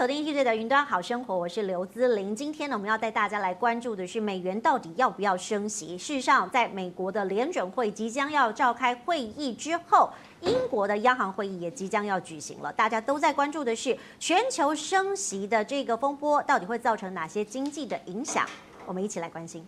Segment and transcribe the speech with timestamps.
[0.00, 2.34] 锁定 T Z 的云端好生活，我是刘姿玲。
[2.34, 5.98] 今天呢，我们要带大家来关注的是美元到底要不要升息。
[5.98, 10.08] 事实上，在美国的联准会即将要召开会议之后，
[10.40, 12.72] 英国的央行会议也即将要举行了。
[12.72, 18.48] 大家都在关注的是全球升息的这个风波，到底会造成哪些经济的影响？
[18.86, 19.66] 我们一起来关心。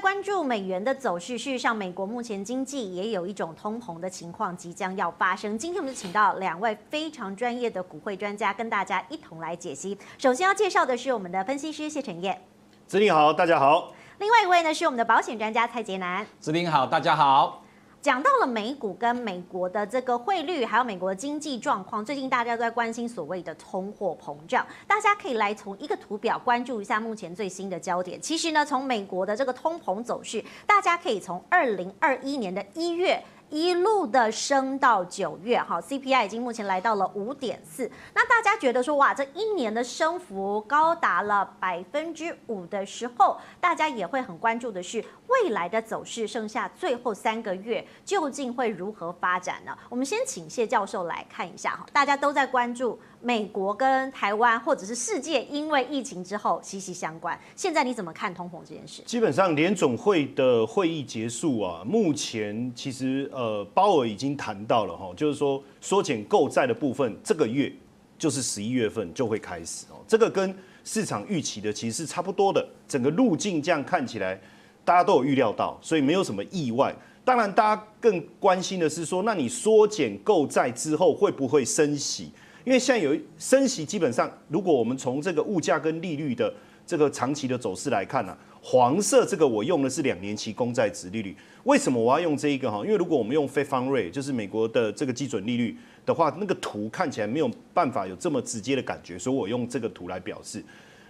[0.00, 5.56] 关注美元的走势，事实上，美国目前经济也有一种通膨的情况即将要发生。
[5.56, 9.96] 今天我们就请到两位非常专业的股汇专家，跟大家一同来解析。
[10.18, 12.38] 首先要介绍的是我们的分析师谢晨彦，
[12.86, 13.92] 姿麟好，大家好。
[14.18, 17.61] 另外一位呢是我们的保险专家蔡杰南，姿麟好，大家好。
[18.02, 24.66] 讲到了美股跟美国的这个汇率，还有美国的经济状况，最近大家都在关心所谓的通货膨胀。
[24.88, 28.20] 大家可以来从一个图表关注一下目前最新的焦点。
[28.20, 33.22] 其实呢，从美国的这个通膨走势，大家可以从二零二一年的一月。
[33.50, 37.90] 一路的升到九月，哈，CPI 已经目前来到了五点四。
[38.14, 49.76] 那大家觉得说，哇，这一年的升幅高达了百分之五的时候，大家也会很关注的是未来的走势，剩下最后三个月究竟会如何发展呢？
[49.88, 52.98] 我们先请谢教授来看一下哈，大家都在关注。
[53.24, 57.38] 美国跟台湾或者是世界，因为疫情之后息息相关。
[57.54, 59.00] 现在你怎么看通膨这件事？
[59.02, 67.72] 基本上联总会的会议结束啊，目前其实呃鲍尔已经谈到了哈，就是说缩减购债的部分，这个月
[68.18, 70.02] 就是十一月份就会开始哦。
[70.08, 74.40] 这个跟市场预期的其实是差不多的，整个路径这样看起来
[74.84, 76.94] 大家都有预料到，所以没有什么意外。
[77.24, 82.32] 当然，大家更关心的是说，那你缩减购债之后会不会升息？
[82.64, 86.52] 因为现在有升息，基本上如果我们从这个物价跟利率的
[86.84, 91.36] 这个长期的走势来看呢、啊，黄色这个我用的是两年期公债殖利率。
[91.62, 92.78] 为什么我要用这一个哈？
[92.84, 100.60] 因为如果我们用费方瑞就是美国的这个基准利率的话，那个图看起来没有办法有这么直接的感觉，所以我用这个图来表示。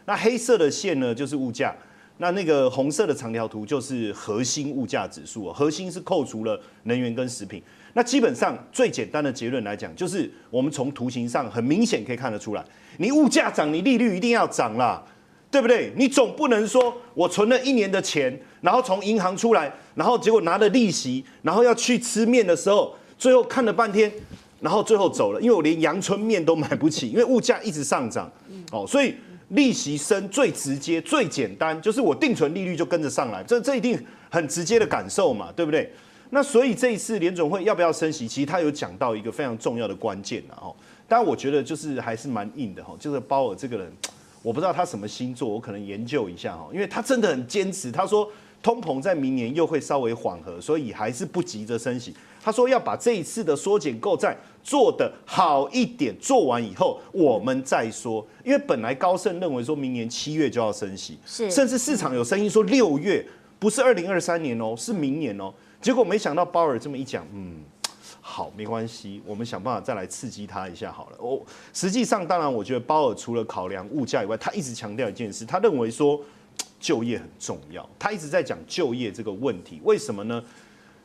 [0.05, 1.75] 那黑色的线呢，就是物价。
[2.23, 7.61] 那那个红色的长条图就是核心物价指数，核心是扣除了能源跟食品。
[7.95, 12.65] 那基本上最简单的结论来讲，就是我们从图形上很明显可以看得出来，
[12.99, 15.03] 你物价涨，你利率一定要涨啦，
[15.51, 15.93] 对不对？
[15.97, 24.09] 你总不能说我存了一年的钱，然后从银行出来，然后结果拿了利息，然后要去吃面的时候，最后看了半天，
[24.61, 28.31] 然后最后走了，因为我连阳春面都买不起，因为物价一直上涨，
[28.71, 29.13] 哦，所以。
[29.53, 33.99] 利息升最直接、最简单，就是我定存利率就跟着上来，这这一定
[34.29, 35.91] 很直接的感受嘛，对不对？
[36.31, 40.75] 那所以这一次联总会要不要升息，其实他有讲到一个非常重要的关键了哈。
[41.09, 43.93] 当然，我觉得就是还是蛮硬的哈，就是鲍尔这个人，
[44.43, 48.31] 我不知道他什么星座，我可能研究一下哈，因为他真的很坚持，他说。
[48.63, 52.15] 通膨在明年又会稍微缓和，所以还是不急着升息。
[52.43, 58.27] 他说要把这一次的缩减购债做得好一点，做完以后我们再说。
[58.45, 63.25] 因为本来高盛认为说明年七月就要升息，是，甚至市场有声音说六月，
[63.61, 65.55] 不是二零二三年哦，是明年哦。
[65.81, 67.61] 结果没想到鲍尔这么一讲，嗯，
[68.21, 71.17] 好，没关系，我们想办法再来刺激他一下好了。
[71.21, 71.41] 哦，
[71.73, 76.21] 实际上当然，我觉得鲍尔除了考量物价以外，他一直强调一件事，他认为说。
[76.79, 80.43] 就业很重要，他一直在讲就业这个问题，为什么呢？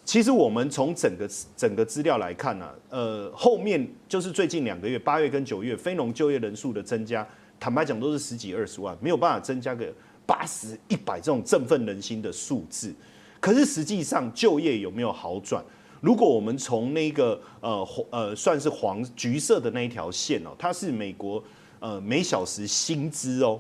[0.08, 7.28] 其实我们从整个整个资料来看呢、呃，后面就是最近两个月，八月跟九月非农就业人数的增加，
[7.60, 9.86] 坦白讲都是十几二十万，没有办法增加个
[10.26, 12.96] 八十一百这种振奋人心的数字。
[13.42, 15.62] 可是实际上就业有没有好转？
[16.00, 21.44] 如果我们从那个呃呃算是黄橘色的那一条线哦，它是美国
[21.82, 23.60] 呃每小时薪资哦，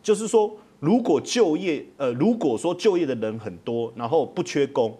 [0.00, 0.56] 就是说。
[0.78, 4.92] 如果就业，呃，如果说就业的人很多，然后不缺工，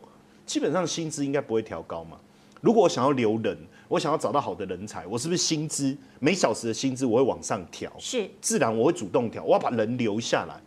[0.52, 2.18] 基本上薪资应该不会调高嘛。
[2.60, 3.56] 如果我想要留人，
[3.88, 7.90] 我想要找到好的人才，我是不是薪资每小时的薪资我会往上调？
[7.98, 10.60] 是，自然我会主动调，我要把人留下来。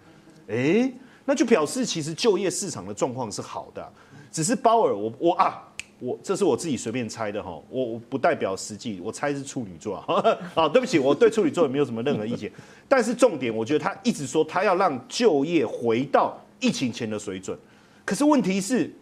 [0.55, 0.91] 哎，
[1.23, 3.93] 那就表示其实就业市场的状况是好的，
[4.31, 5.61] 只是鲍尔，我我啊。
[5.99, 12.51] 我这是我自己随便猜的哈，我我不代表实际，我猜是处女座啊， 啊，对不起，我对处女座也没有什么任何意见，
[12.89, 17.57] 但是重点，我觉得他一直说他要让就业回到疫情前的水准，
[18.03, 18.93] 可是问题是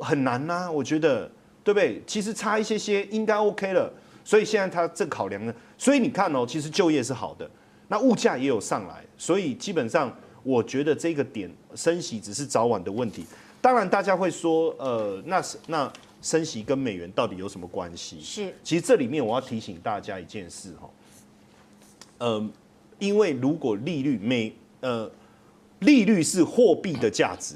[0.00, 1.30] 很难呐、啊，我觉得
[1.62, 2.02] 对不对？
[2.06, 3.92] 其实差一些些应该 OK 了，
[4.24, 7.48] 所以现在他正考量呢，所以你看哦，其实就业是好的，
[7.88, 13.24] 那物价也有上来，所以基本上我觉得这个点升息只是早晚的问题。
[13.60, 15.92] 当然大家会说，呃，那是那。
[16.22, 18.20] 升息跟美元到底有什么关系？
[18.20, 20.90] 是，其实这里面我要提醒大家一件事哈，
[22.18, 22.50] 呃，
[22.98, 25.10] 因为如果利率美呃
[25.78, 27.54] 利率是货币的价值，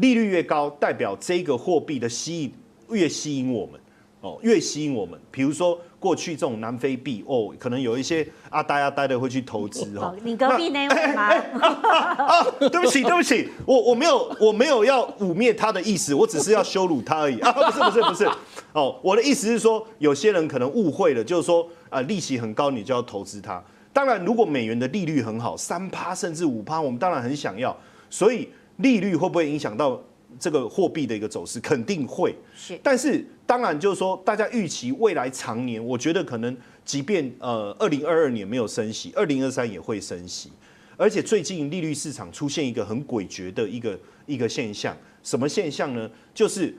[0.00, 2.52] 利率越高，代表这个货币的吸引
[2.90, 3.80] 越吸引我们
[4.20, 5.18] 哦，越吸引我们。
[5.30, 5.78] 比如说。
[6.00, 10.16] 过去这种南非币哦，可能有一些阿呆阿呆的会去投资哦。
[10.24, 11.24] 你隔壁那位吗？
[11.60, 17.52] 啊，对不起，对不起，我我没有我没有要污蔑他的意思，我只是要羞辱他而已啊！
[17.52, 18.26] 不是不是不是
[18.72, 23.62] 哦，我的意思是说，有些人可能误会了，就是说啊，利息很高，你就要投资它。
[23.92, 27.76] 当然，如果美元的利率很好，三趴甚至五趴，我们当然很想要。
[28.08, 28.48] 所以
[28.82, 30.02] 利率会不会影响到？
[30.38, 40.52] 这个货币的一个走势肯定会，是，但是当然就是说，大家预期未来长年，我觉得可能即便呃二零二二年没有升息，二零二三也会升息，
[40.96, 46.08] 而且最近利率市场出现一个很诡谲的一个一个现象，什么现象呢？
[46.32, 46.72] 就是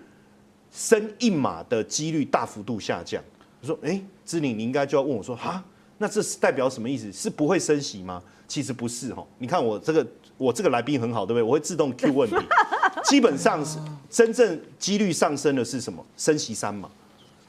[0.72, 3.22] 升一码的几率大幅度下降。
[3.60, 5.62] 我说，哎，志玲，你应该就要问我说，哈，
[5.98, 7.12] 那这是代表什么意思？
[7.12, 8.24] 是不会升息吗？
[8.48, 10.06] 其实不是哈，你看我这个
[10.42, 11.44] 我这个来宾很好，对不对？
[11.44, 12.36] 我会自动 Q 问题。
[13.06, 13.78] 基本上是
[14.10, 16.04] 真正几率上升的是什么？
[16.18, 16.90] 升息三码，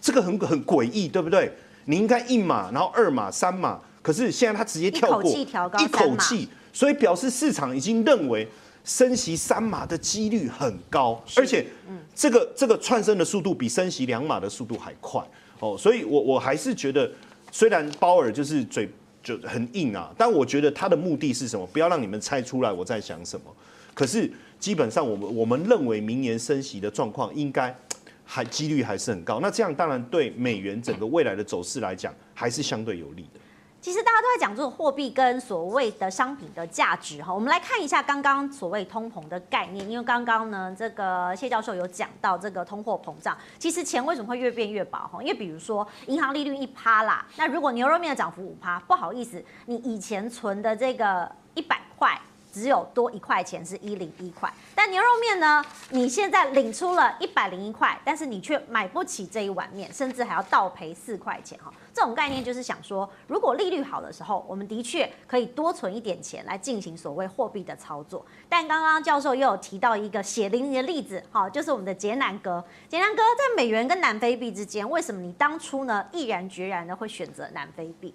[0.00, 1.52] 这个很很诡异，对不对？
[1.86, 8.46] 你应该一码，然后二码、三码，可是现在他直接跳过，一口气调高，一口气，所以表示市场已经认为
[8.84, 11.66] 升息三码的几率很高，而且
[12.14, 15.20] 这个这个窜升的速度比升息两码的速度还快
[15.58, 17.10] 哦，所以我我还是觉得，
[17.50, 18.88] 虽然鲍尔就是嘴
[19.22, 21.66] 就很硬啊，但我觉得他的目的是什么？
[21.68, 23.46] 不要让你们猜出来我在想什么。
[23.94, 24.30] 可是。
[24.62, 27.76] 基本上，我们我们认为明年升息的状况应该
[28.24, 29.40] 还几率还是很高。
[29.40, 33.40] 那这样当然对美元整个未来的走势来讲，还是相对有利的。
[33.82, 37.34] 其实大家都在讲这种货币跟所谓的商品的价值哈。
[37.34, 45.20] 我们来看一下刚刚所谓通膨的概念，因为刚刚呢，这个谢教授有讲到这个通货膨胀，其实钱为什么会越变越薄哈？
[45.20, 52.16] 因为比如说银行利率一趴啦，那如果牛肉面的涨幅五趴，不好意思，你以前存的这个一百块。
[52.52, 55.64] 只有多一块钱是一零一块，但牛肉面呢？
[55.88, 61.72] 你现在领出了一百零一块，但是你却买不起这一碗面，甚至还要倒赔四块钱哈。
[61.94, 68.24] 这种概念就是想说，如果利率好的时候，我们的确可以多存一点钱来进行所谓货币的操作。
[68.48, 72.62] 但刚刚教授又有提到一个血淋淋的例子，哈，就是我们的捷南哥。
[72.88, 78.14] 捷南哥在美元跟南非币之间，为什么你当初呢毅然决然的会选择南非币？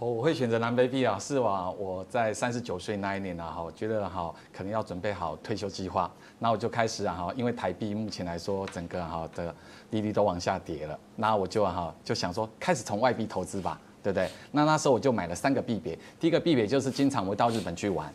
[0.00, 6.08] 我会选择南非币啊，是啊，我在三十九岁那一年啊，哈，我觉得哈，可能要准备好退休计划，
[6.38, 9.52] 那我就开始啊，哈，因为台币目前来说，整个哈的
[9.90, 14.30] 利率都往下跌了，那我就哈就想说，开始从外币投资吧，对不对？
[14.52, 18.08] 那那时候我就买了三个币别，第一个币别就是经常我到日本去玩，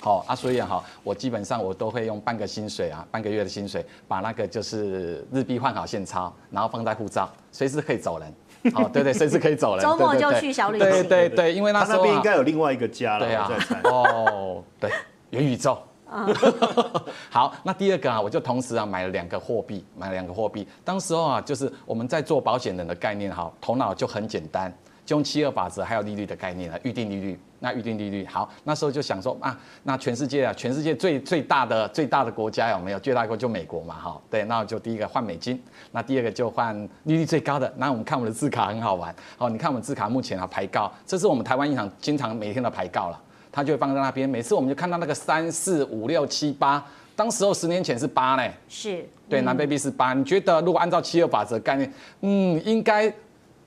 [0.00, 8.30] 好啊，所以哈，我基本上我都会用半个薪水啊，半个月的薪水，把那个就是日币换好现钞，然后放在护照，随时可以走人。
[8.74, 9.82] 哦，对对，随时可以走了。
[9.82, 10.88] 周末就去小旅行。
[10.88, 13.26] 对对对，因为那时候他那边应该有另外一个家了。
[13.26, 13.50] 对啊。
[13.84, 14.90] 哦，对，
[15.30, 15.78] 元宇宙。
[17.30, 20.68] 好，那第二个啊，我就同时啊买了两个货币，买了两个货币。
[20.84, 24.72] 当时候啊，就是我们在做保险人的概念哈，头脑就很简单。
[25.04, 27.40] 就用七二法则还有利率的概念来，预定利率。
[27.62, 32.98] 那预定利率好，那时候就想说啊，那全世界啊，全世界最最大的最大的国家有没有？
[32.98, 37.72] 最大国就美国嘛，哈，对，那我就第一个换美金，那第二个就换利率最高的。
[37.76, 43.20] 那我们看我们的字卡很好玩，好，你看我们字卡目前啊牌告，这是我们台湾银行经常每天的牌告了，
[43.52, 44.28] 它就会放在那边。
[44.28, 50.12] 每次我们就看到那个三四五六七八，当时候十年前是八呢，是对，南非币是八。
[50.12, 51.92] 你觉得如果按照七二法则概念，
[52.22, 53.12] 嗯，应该。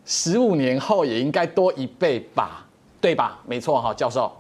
[0.07, 2.63] 十五年后也应该多一倍吧，
[3.05, 3.39] 对吧？
[3.45, 4.31] 没错哈，教授，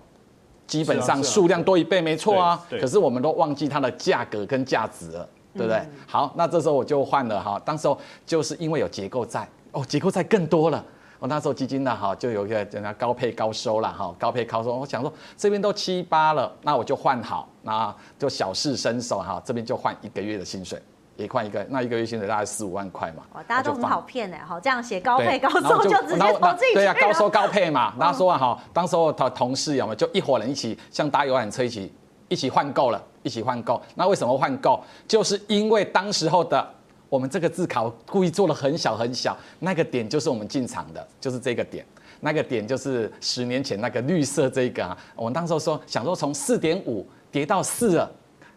[0.65, 2.59] 基本上数量多一倍，没错啊。
[2.69, 5.87] 可是我们都忘记它的价格跟价值了，对不对？
[6.07, 7.95] 好，那这时候我就换了哈，当时候
[8.25, 10.83] 就是因为有结构债哦，结构债更多了。
[11.19, 14.75] 我那时候基金呢哈，就有一个人家高配高收了哈，高配高收。
[14.75, 20.81] 我想说这边都七八了，那我就换好，那就小试身手哈，这边就换一个月的薪水。
[21.15, 23.23] 也换一个，那一个月薪水大概四五万块嘛。
[23.33, 26.73] 哇，大家都很好骗哎，好，这样写高配高收就直接投进去。
[26.73, 27.93] 对呀，高收高配嘛。
[27.99, 31.93] 大家说啊哈，当时候同同事有没有就一伙人一起像搭游览车一起
[32.27, 33.81] 一起换购了，一起换购。
[33.95, 34.83] 那为什么换购？
[35.07, 36.67] 就是因为当时候的
[37.07, 41.85] 我们这个字考故意做了很小很小，那个点就是我们进场的，就是这个点，
[42.19, 44.97] 那个点就是十年前那个绿色这个啊。
[45.15, 48.11] 我们当时候说想说从四点五跌到四了，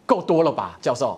[0.05, 1.17] 够多了吧，教授？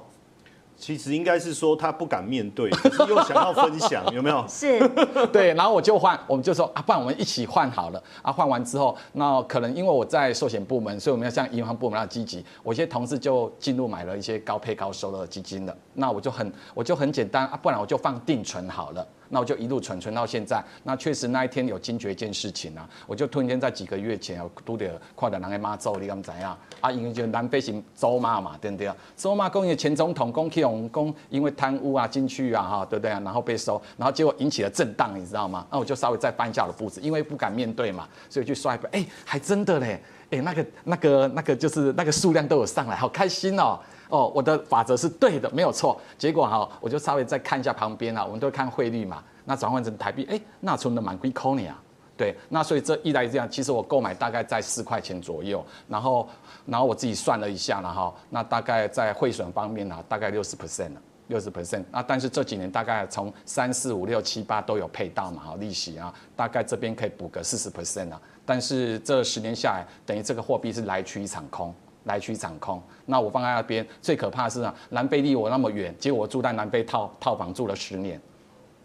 [0.81, 4.43] 其实应该是说他不敢面对，可是又想要分享， 有没有？
[4.49, 4.79] 是，
[5.31, 8.31] 对，然后我就换，我们就说啊，不然我们一起换好了啊。
[8.31, 12.43] 换完之后，那可能因为我在寿险部门，所以我们要像银行部门要积极。
[12.63, 15.77] 我一些同事就进入买了一些高配高收的基金了。
[15.93, 19.07] 那我就很，我就很简单啊，不然我就放定存好了。
[19.31, 20.63] 那我就一路存存到现在。
[20.83, 24.85] 那确实那一天有惊觉一件事情啊，我就突然间在几个月前有拄到
[25.17, 26.45] 看到人家妈祖，你敢知影？
[26.81, 28.91] 啊，因为就南非行周妈嘛，对不对？
[29.15, 33.11] 周妈讲，因为前总统公去用公，因为贪污啊进去啊，哈，对不对？
[33.11, 35.65] 然后被收，然后结果引起了震荡，你知道吗？
[35.71, 43.79] 那我就稍微再翻一下我的步子，因为不敢面对嘛，所以去刷一本，哎，还真的嘞，哎，那个那个那个就是那个数量都有上来，好开心哦。
[44.11, 45.99] 哦，我的法则是对的，没有错。
[46.17, 49.23] 结果哈，我就稍微再看一下旁边啊，我们都看汇率嘛。
[49.45, 51.81] 那转换成台币，哎，那存的蛮贵扣你啊。
[52.17, 55.65] 对，那所以这一来这样，其实我购买大概在四块钱左右。
[55.87, 56.27] 然后，
[56.67, 61.83] 然后我自己算了一下了哈，那大概在汇损方面呢，大概六十 percent 了，六十 percent。
[61.89, 68.21] 那但是这几年大概从三四五六七八都有配到嘛，哈，利息啊，大概这边可以补个四十 percent 啊。
[68.45, 71.73] 但是这十年下来，等于这个货币是来去一场空。
[72.05, 78.19] 来去掌控，那我放在那边，最可怕的是啊，南非离我那么远，结果我住在南非套套房住了十年，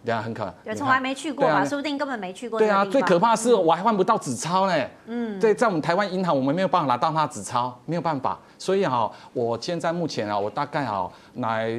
[0.05, 2.59] 对啊，很可，对，从来没去过嘛，说不定根本没去过。
[2.59, 11.71] 对啊，最可怕的是我还换不到纸钞呢，嗯，对，在我们台湾银行，我们没有办法拿到那纸钞，没有办法，所以哈，我现在目前啊，我大概啊来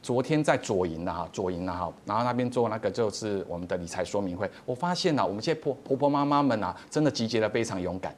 [0.00, 8.14] 昨天在左营的哈，左营的哈，然后那边做那个就是我们的理财说明会，我发现啊，我们这些婆婆婆妈妈们啊，真的集结的非常勇敢。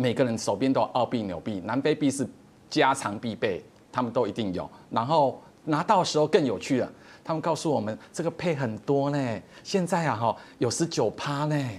[0.00, 2.26] 每个人手边都有澳币、纽币、南非币是
[2.70, 4.66] 家常必备，他们都一定有。
[4.88, 6.90] 然后拿到的时候更有趣了，
[7.22, 11.70] 他们告诉我们这个配很多呢，现在啊哈有十九趴呢。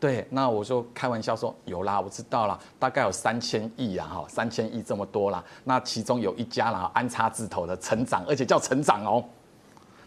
[0.00, 5.44] 对，那我就开玩笑说有啦，我知道啦，大概有三千亿啊哈，三千亿这么多啦。
[5.62, 9.24] 那其中有一家啦，安插字头的成长，而且叫成长哦，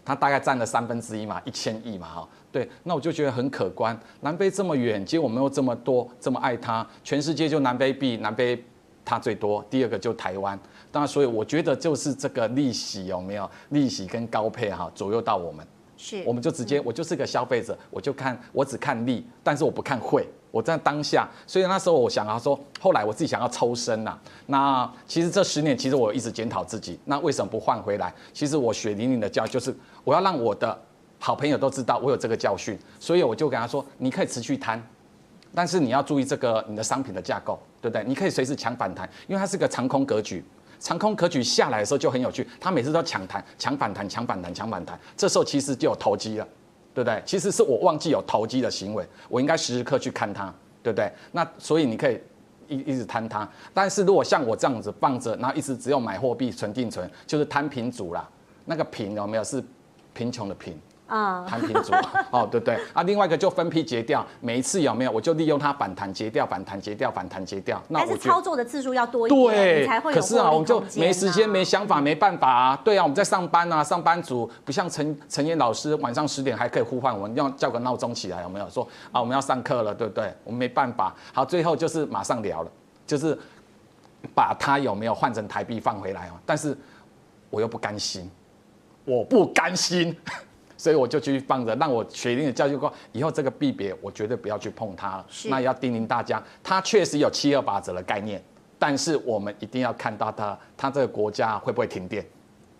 [0.04, 2.28] 它大概占了三分之一嘛，一千亿嘛哈。
[2.54, 3.98] 对，那我就觉得很可观。
[4.20, 8.64] 南非这么远，结果我们又这么多，这么爱它，全世界就南非币，南非
[9.04, 10.56] 它最多，第二个就台湾。
[10.92, 20.24] 当然，所以我觉得就是这个利息有没有利息跟高配哈左右到我们，是，我们就直接我就是个消费者，我就看我只看利，但是我不看汇。
[20.52, 24.16] 我在当下，所以那时候我想要说，后来我自己想要抽身呐。
[24.46, 28.14] 那其实这十年，其实我一直检讨自己，那为什么不换回来？
[28.32, 30.80] 其实我血淋淋的教就是我要让我的。
[31.24, 34.78] 好朋友都知道我有这个教训，所以我就跟他说：“你可以持续贪，
[35.54, 38.04] 但是你要注意这个你的商品的架构，对不对？
[38.06, 40.44] 你可以随时抢反弹，因为它是个长空格局。
[40.78, 45.00] 长空格局下来的时候就很有趣，它每次都抢弹、抢反弹、抢反弹、抢反弹。
[45.16, 46.46] 这时候其实就有投机了，
[46.92, 47.22] 对不对？
[47.24, 51.10] 其实是我忘记有投机的行为，我应该时时刻去看它，对不对？
[51.32, 52.20] 那所以你可以
[52.68, 58.28] 一一直贪它，但是如果像我这样子放着，然后一直只有买货币存定存，就是摊平组啦。
[58.66, 59.64] 那个贫有没有是
[60.12, 61.92] 贫穷的贫？”啊，摊平组
[62.30, 67.82] 哦，对对啊，另外一个就分批结掉，每一次有没有，我就利用它反弹结掉，反弹结掉，反弹结掉。
[67.88, 70.18] 那我是操作的次数要多一点，对，才会有。
[70.18, 72.80] 可是啊，我们就没时间、没想法、没办法啊。
[72.82, 78.82] 对啊，我们在上班啊，上班族不像陈陈燕老师晚上十点还可以呼唤我们，要叫个闹钟起来，有没有说
[79.12, 79.20] 啊？
[79.20, 80.32] 我们要上课了，对不对？
[80.42, 81.14] 我们没办法。
[81.34, 82.70] 好，最后就是马上聊了，
[83.06, 83.38] 就是
[84.34, 86.32] 把它有没有换成台币放回来哦。
[86.46, 86.74] 但是
[87.50, 88.30] 我又不甘心，
[89.04, 90.16] 我不甘心。
[90.76, 95.26] 所以我就继续放着，让我血淋淋的教育过，以后这个币别我绝对不要去碰它了。
[95.44, 98.42] 那也要叮咛大家，它确实有七二八折的概念，
[98.78, 102.24] 但是我们一定要看到它，它这个国家会不会停电？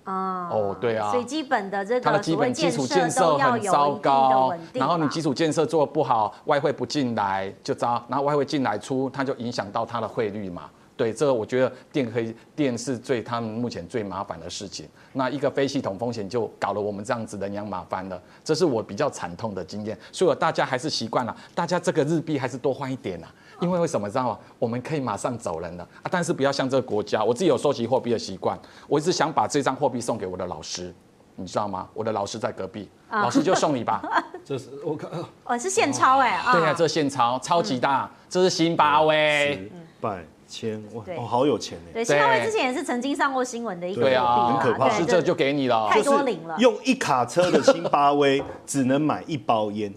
[0.04, 10.64] 啊，哦，对啊，所以基本的这个它的基本基础建设很糟糕，然后你基础建设做得不好，外汇不进来就糟，然后外汇进来出，它就影响到它的汇率嘛。
[10.96, 14.88] 对，这个我觉得电可以，电是最他们目前最麻烦的事情。
[15.12, 19.98] 那一个非系统风险就搞了我们这样子人仰马翻了，这是我比较惨痛的经验。
[20.12, 23.26] 所以大家还是习惯了，大家这个日币还是多换一点呐，
[23.60, 24.38] 因为为什么知道吗？
[24.58, 26.06] 我们可以马上走人了啊！
[26.10, 30.94] 但是不要像这个国家，我自己有收集货币的习惯，我一直想把这张货币送给我的老师，
[31.34, 31.88] 你知道吗？
[31.92, 34.00] 我的老师在隔壁，老师就送你吧。
[34.44, 35.10] 这是我看，
[35.42, 39.72] 哦，是现钞哎，对呀，这现钞超级大，这是新巴威。
[40.00, 40.24] 拜。
[40.54, 41.92] 钱哇哦，好有钱哎。
[41.94, 44.88] 对，新巴威之前也是曾经上过新闻的一个对啊，很可怕。
[44.88, 46.54] 是这就给你了，太多零了。
[46.58, 49.92] 用一卡车的辛巴威 只能买一包烟，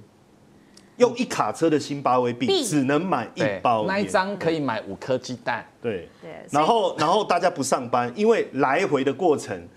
[0.98, 3.86] 用一卡车的辛巴威币只能买一包。
[3.86, 5.64] 那一张可以买五颗鸡蛋。
[5.80, 6.32] 对对。
[6.50, 9.68] 然后然后大家不上班，因为来回的过程。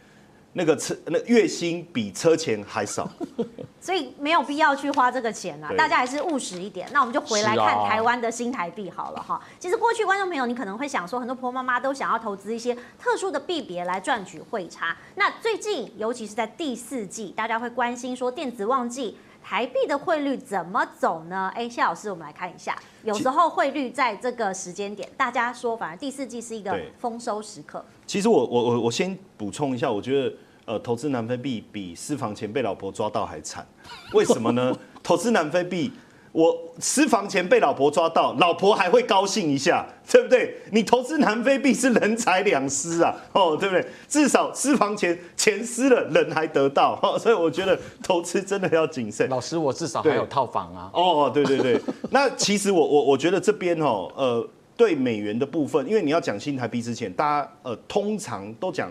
[0.52, 3.08] 那个车那月薪比车钱还少，
[3.80, 5.70] 所以没有必要去花这个钱啊！
[5.78, 6.88] 大家还是务实一点。
[6.92, 9.36] 那我们就回来看台湾的新台币好了哈。
[9.36, 14.96] 啊、其实过去观众朋友，你可能会想说，很多婆婆妈妈都想要投资一些特殊的币别来赚取汇差。
[15.14, 19.16] 那最近，尤其是在第四季，大家会关心说电子旺季。
[19.50, 21.50] 台币的汇率怎么走呢？
[21.56, 22.78] 哎，谢老师，我们来看一下。
[23.02, 27.84] 有时候汇率在这个时间点，大家说反而第四季是一个丰收时刻。
[28.06, 30.32] 其实我我我我先补充一下，我觉得
[30.66, 33.66] 呃，投资南非币比私房钱被老婆抓到还惨，
[34.14, 34.72] 为什么呢？
[35.02, 35.90] 投资南非币。
[36.32, 40.54] 我私房钱被老婆抓到，老婆还会高兴一下， 对不对？
[40.70, 43.84] 你投资南非币是人财两失啊， 哦，对不对？
[44.06, 49.28] 至少私房钱钱失了，人还得到， 哦，所以我觉得投资真的要谨慎。
[49.28, 50.88] 老师，我至少还有套房啊。
[50.94, 51.80] 哦，对对对。
[52.10, 58.88] 那其实我我我觉得这边哦，呃，对美元的部分，因为你要讲新台币之前，大家呃通常都讲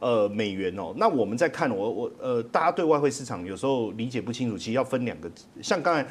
[0.00, 0.92] 呃美元哦。
[0.96, 5.30] 那我们在看我我呃，大家对外汇市场有时候理解不清楚，其实要分两个，
[5.62, 6.04] 像刚才。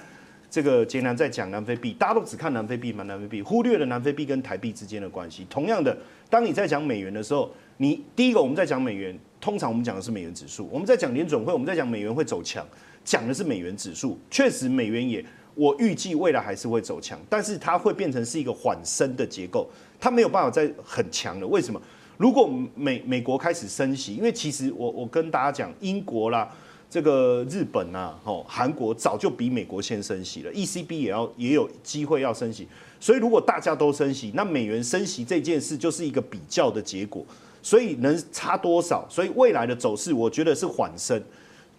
[0.54, 5.48] 这个杰南在讲南非币，大家都只看南非币嘛，南非币忽略了南非币跟台币之间的关系。
[5.50, 5.98] 同样的，
[6.30, 10.70] 当你在讲美元的时候，你第一个我们在讲美元，通常我们讲的是美元指数。
[10.72, 12.64] 我们在讲联准会，我们在讲美元会走强，
[13.04, 14.16] 讲的是美元指数。
[14.30, 19.68] 确实，美元也我预计未来还是会走强，但是它会变成是一个缓升的结构，
[20.00, 21.48] 它没有办法再很强了。
[21.48, 21.82] 为什么？
[22.16, 26.48] 如果美美国开始升息，因为其实我我跟大家讲，英国啦。
[26.94, 32.68] 这个日本啊，哦，韩国早就比美国先升息了，ECB 也要也有机会要升息，
[33.00, 37.26] 所以如果大家都升息，那美元升息这件事就是一个比较的结果，
[37.64, 39.04] 所以能差多少？
[39.10, 41.20] 所以未来的走势，我觉得是缓升。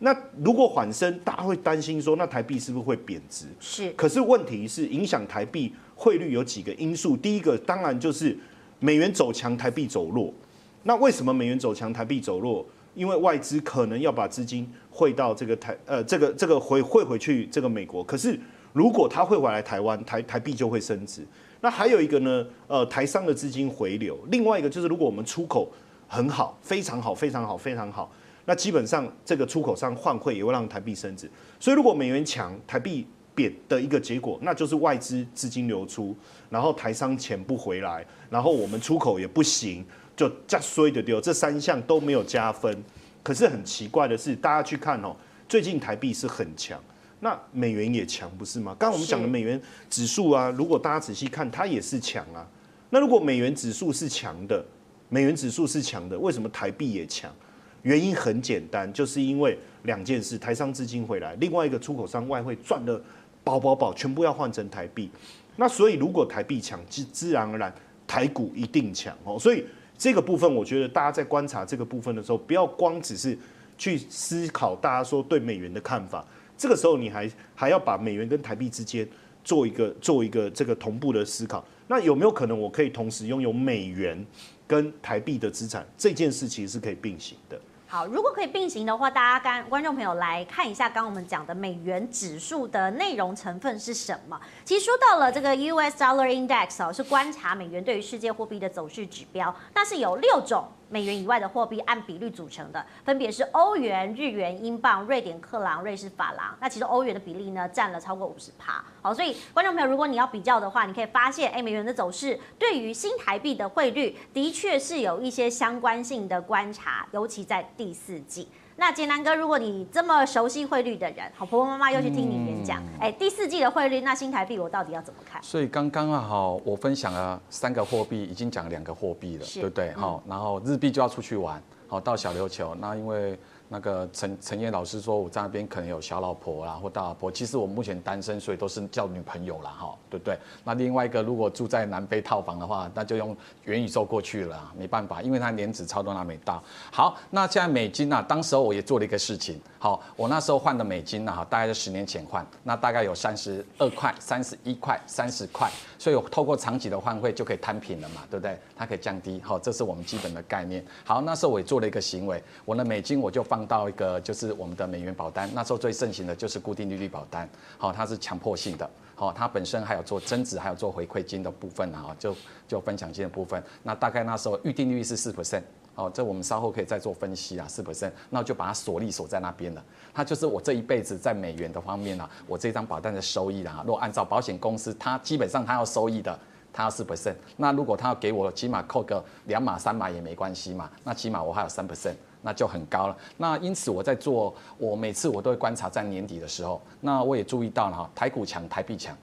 [0.00, 3.46] 那如果缓升，大家会担心说，那台币是不是会贬值？
[3.60, 3.92] 是。
[3.92, 8.36] 可是问题是，影响台币汇率有几个因素，第一个当然就是
[8.80, 10.34] 美元走强，台币走弱。
[10.82, 12.66] 那为什么美元走强，台币走弱？
[12.94, 18.38] 因为外资可能要把资金汇到这个台呃这个这个回汇回去这个美国，可是
[18.72, 21.26] 如果它汇回来台湾，台台币就会升值。
[21.60, 25.70] 那还有一个呢，呃台商的资金回流，另外一个就是如果我们出口
[26.06, 28.10] 很好，非常好，非常好，非常好，
[28.44, 31.30] 那基本上这个出口商换汇也会让台币升值。
[31.58, 36.14] 所以如果美元强，台币贬的一个结果，那就是外资资金流出，
[36.50, 39.84] 然后台商钱不回来，然后我们出口也不行。
[40.16, 42.76] 就加衰的丢，这三项都没有加分。
[43.22, 45.16] 可是很奇怪的是，大家去看哦，
[45.48, 46.78] 最近台币是很强，
[47.20, 48.76] 那美元也强，不是吗？
[48.78, 52.46] 刚刚我们讲的美元指数啊，如果大家仔细看，它也是强啊。
[52.90, 54.62] 那如果美元指数是强的，
[55.08, 57.34] 美元指数是强的，为什么台币也强？
[57.80, 63.02] 原因很简单，就是因为两件事：台商资金回来，另外一个出口商外汇赚的
[63.42, 65.10] 饱饱饱，全部要换成台币。
[65.56, 67.74] 那所以如果台币强，自自然而然
[68.06, 69.38] 台股一定强哦。
[69.38, 69.64] 所以。
[69.96, 73.38] 这个部分，我觉得大家在观察这个部分的时候，不要光只是
[73.78, 76.24] 去思考大家说对美元的看法，
[76.56, 79.08] 这个时候你还还要把美元跟台币之间
[79.42, 81.64] 做一个做一个这个同步的思考。
[81.86, 84.24] 那有没有可能我可以同时拥有美元
[84.66, 85.86] 跟台币的资产？
[85.96, 87.60] 这件事其实是可以并行的。
[87.86, 94.40] 好，如果可以并行的话，大家跟观众朋友来看一下，刚我们讲的美元指数的内容成分是什么？
[94.64, 100.66] 其实说到了这个 US Dollar Index 哦，是观察美元对于世界货币的走势指标，那是有六种。
[100.88, 106.56] 美元以外的货币按比率组成的，分别是欧元、日元、英镑、瑞典克朗、瑞士法郎。
[106.60, 108.84] 那其实欧元的比例呢，占了超过五十趴。
[109.02, 118.48] 好，所以观众朋友，如果你要比较的话，你可以发现，哎，美元的走势对于新台币的汇率的确是有一些相关性的观察，尤其在第四季。
[118.76, 125.42] 那杰南哥，如果你这么熟悉汇率的人，好，婆婆妈妈又去听你演讲，哎、嗯，第四季的汇率，那新台币我到底要怎么看？
[125.42, 129.92] 所以刚刚啊，好，我分享了三个货币，已经讲了两个货币了，对不对？
[129.92, 133.38] 好、嗯，然后日币就要出去玩，好，到小琉球，那因为。
[133.68, 137.30] 那个陈陈燕老师说，我在那边可能有小老婆啦，或大老婆。
[137.30, 140.38] 其实我目前单身，所以都是叫女朋友啦，哈，对不对？
[140.62, 146.62] 那另外一个，如果住在南非套房的话，那就用元宇宙过去了，没办法，因为他年资超多拿没到。
[146.92, 158.58] 好，那现在美金啊，当时候我也做了一个事情，好，我那时候换的美金呢，哈，大概是十年前换，那大概有三十二块、三十一块、三十块，所以我透过长期的换汇就可以摊平了嘛，对不对？
[158.76, 160.84] 它可以降低，好，这是我们基本的概念。
[161.04, 163.64] 好，那时候我也做了一个行为，我的美金我就放。
[163.66, 172.36] 到一个就是我们的美元保单，那时候最盛行的就是固定利率保单，好，它是强迫性的，好，它本身还有做增值，还有做回馈金的部分啊，就
[172.68, 175.32] 就分享金的部分，那大概那时候预定利率是四。
[175.32, 175.62] percent，
[175.94, 177.82] 好，这我们稍后可以再做分析啊，四。
[177.82, 186.38] percent，那就把它锁利锁在那边了，它就是我这一辈子在美元的方面啊，我这张保单的收益啊，如果按照保险公司，它基本上它要收益的，
[186.72, 187.02] 它要四。
[187.02, 191.88] percent，那如果它要给我起码扣个两码三码也没关系嘛，那起码我还有三。
[191.88, 192.14] percent。
[192.44, 193.16] 那就很高了。
[193.38, 199.16] 那因此我在做，我每次我都会观察在年底的时候，那我也注意到了哈，台股强，台币强。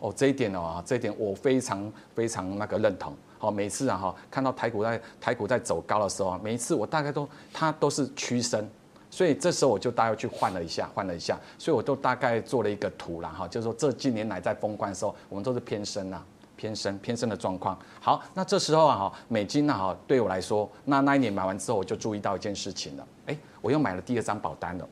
[0.00, 3.14] 哦，这一点哦，这一点我非常非常那个认同。
[3.38, 8.66] 好，每次啊哈，看到台股在台股在走高的时候，每一次我大概都它都是趋升，
[9.10, 16.24] 所以这时候我就大概去换了一下，换了一下，所以我都大概做了一个图了哈，就是说这近年来在封关的时候，我们都是偏升啊。
[16.64, 17.78] 偏升偏升的状况。
[18.00, 24.88] 好，那这时候啊哈，美金啊哈，对我来说，那那一年买完之后，我就注意到一件事情了，哎，我又买了第二张保单了。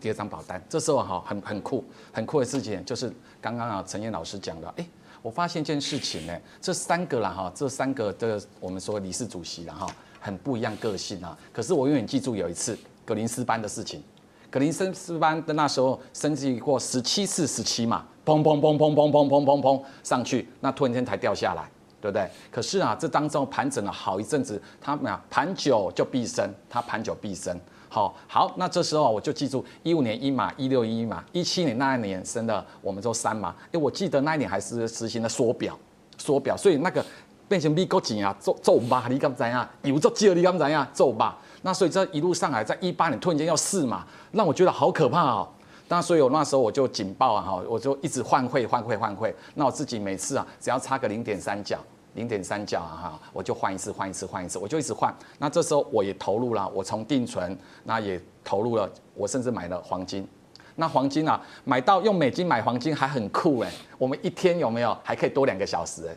[0.00, 4.86] 第二张保单，这时候哈很很酷，很酷的事情就是刚刚啊陈燕老师讲的，哎，
[5.22, 9.86] 我发现一件事情呢，这三个啦哈，这三个的我们说理事主席啦哈，
[10.18, 11.38] 很不一样个性啊。
[11.52, 14.02] 可是我永远记住有一次格林斯班的事情，
[14.50, 21.68] 格林斯班的那时候升级过十七次十七嘛，砰砰砰砰砰砰砰砰砰上去，那突然间才掉下来，
[22.00, 22.28] 对不对？
[22.50, 27.58] 可是啊，这当中盘整了好一阵子，它啊盘久就必升，它盘久必升。
[27.88, 33.52] 好好，那这时候我就记住一五年一码，一六一码，一七年那一年升的，我们说三码。
[33.72, 35.76] 哎，我记得那一年还是实行的缩表，
[36.16, 37.04] 缩表，所以那个
[37.48, 39.68] 变成美国钱啊，做做吧，你敢怎样？
[39.82, 40.86] 有做借你敢怎样？
[40.94, 41.36] 做吧。
[41.62, 45.48] 那所以这一路上来，在一八年突然间要四码，让我觉得好可怕哦。
[45.90, 49.34] 那所以我那时候我就警报啊，哈，我就一直换汇换汇换汇。
[49.56, 51.78] 那我自己每次啊，只要差个零点三角。
[52.14, 55.14] 零点三角啊哈，我就换一次，换一次，换一次，我就一直换。
[55.38, 60.26] 那这时候我也投入了，我从定存，那也投入了，我甚至买了黄金。
[60.74, 66.16] 那黄金啊，买到用美金买黄金还很酷哎，我们一天有没有还可以多两个小时哎？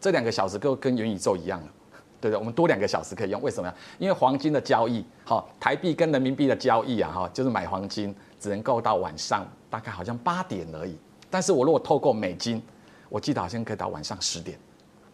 [0.00, 1.66] 这两个小时跟跟元宇宙一样了，
[2.18, 2.38] 对不对？
[2.38, 3.74] 我们多两个小时可以用，为什么呀？
[3.98, 10.98] 因为黄金的交易，好，台币跟人民币的交易啊哈，就是买黄金只能够到晚上大概好像八点而已。
[11.30, 12.60] 但是我如果透过美金，
[13.08, 14.58] 我记得好像可以到晚上十点。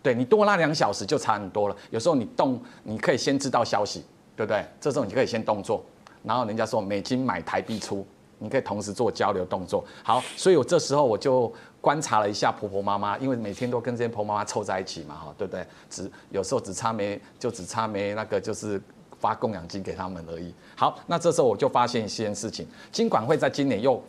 [0.02, 1.76] 对，你多那两小时就差很多了。
[1.90, 4.04] 有时候你动，你可以先知道消息，
[4.36, 4.64] 对不对？
[4.80, 5.84] 这时候你可以先动作，
[6.22, 8.06] 然后人家说美金买台币出，
[8.38, 9.84] 你可以同时做交流动作。
[10.04, 15.66] 好，所以我这时候我就观察了一下婆婆妈妈，因为每天都跟这些婆婆妈妈凑在一起嘛，哈，对不对？
[15.90, 18.80] 只有时候只差没就只差没那个就是
[19.26, 20.54] 发供养金给他们而已。
[20.76, 24.00] 好，那这时候我就发现一件事情，金管会在今年又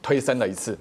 [0.00, 0.78] 推升了一次。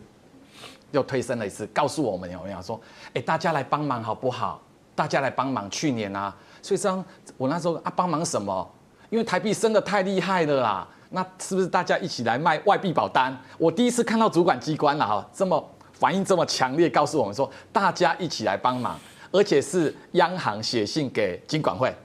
[0.92, 2.78] 又推升了一次，告诉我们有没有说，
[3.14, 4.62] 哎，大家来帮忙好不好？
[4.94, 5.70] 大家来帮忙。
[5.70, 7.02] 去年啊，所以说，
[7.38, 8.70] 我那时候啊，帮忙什么？
[9.10, 10.86] 因为台币升得太厉害了啦。
[11.12, 13.34] 那是不是大家一起来卖外币保单？
[13.58, 19.00] 我第一次看到主管机关了哈，这么反应这么强烈，告诉我们说，大家一起来帮忙，
[19.32, 21.96] 而且是央行写信给金管会，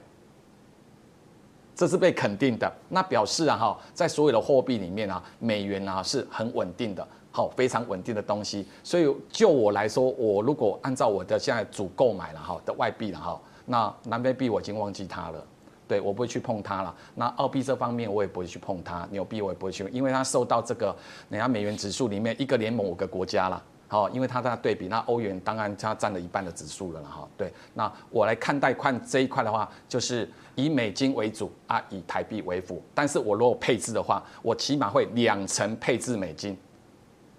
[1.77, 2.69] 这是被肯定的。
[2.89, 7.07] 那表示啊哈，在所有的货币里面啊，美元啊是很稳定的。
[7.29, 15.45] 好，非常稳定的东西，所以就我来说，我如果按照我的现在主购买了哈的外币了哈，那南非币我已经忘记它了，
[15.87, 16.95] 对，我不会去碰它了。
[17.13, 20.95] 那澳币这方面我也不会去碰它，纽币我也不会去，因为它受到这个
[21.29, 36.57] 人家美元指数里面一个联盟五个国家了，好，因为它在对比，那欧元当然它占了一半的指数了哈，对，那我来看待看这一块的话，就是以美金为主啊，以台币为辅，但是我如果配置的话，我起码会两成配置美金。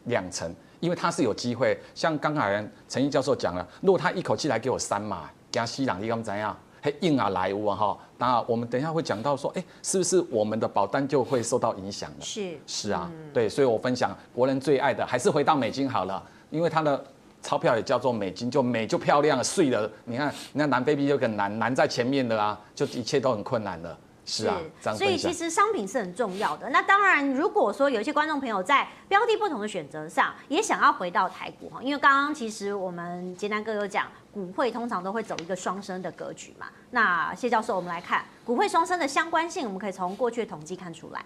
[0.05, 6.57] 两成，因为它是有机会，像刚才陈毅教授讲了，如果他一口气来给我三码，加西朗你敢怎样？
[6.81, 12.17] 嘿，硬啊来啊哈，那我们等一下会讲到说，哎，是不是我们的保单就会受到影响了？
[12.21, 17.05] 是是啊，嗯、对，所以我分享国人最爱的还是回到美金好了，因为它的
[17.43, 23.99] 钞票也叫做美金，就美就漂亮了，碎了，你看，你看南非币就很难，难在前面的啊，就一切都很困难了。
[24.31, 24.61] 是啊，
[24.95, 26.69] 所以其实商品是很重要的。
[26.69, 36.67] 那当然，如果说有一些观众朋友在标的不同的选择上，也想要回到台股哈，因为刚刚其实我们杰南哥有讲，股汇通常都会走一个双升的格局嘛。
[36.91, 41.25] 那谢教授，我们来看股汇双升的相关性，我们可以从过去的统计看出来。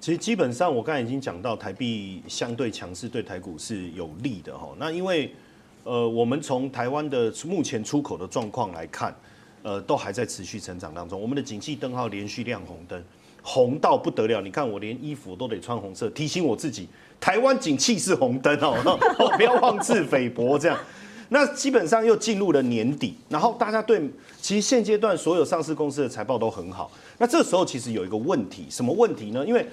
[0.00, 4.68] 其实基本上我刚才已经讲到，台币相对强势对台股是有利的哈。
[4.78, 5.34] 那因为
[5.84, 9.14] 呃，我们从台湾的目前出口的状况来看。
[9.66, 11.18] 呃，都还在持续成长当中。
[11.18, 13.02] 我们的景气灯号连续亮红灯，
[13.40, 14.38] 红到不得了。
[14.42, 16.86] 你看，我连衣服都得穿红色，提醒我自己，
[17.18, 19.00] 台湾景气是红灯哦，
[19.38, 20.78] 不要妄自菲薄这样。
[21.28, 24.00] 那基本上又进入了年底，然后大家对
[24.40, 26.90] 其实现阶段所有上市公司的财报都很好。
[27.18, 29.44] 那这时候其实有一个问题，什么问题呢？
[29.46, 29.66] 因为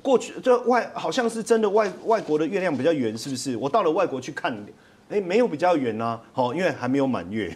[0.00, 3.56] 过去这外好像是真的外外国的月亮比较圆，是不是？
[3.56, 4.56] 我到了外国去看。
[5.08, 7.54] 哎，没有比较远呐，好，因为还没有满月。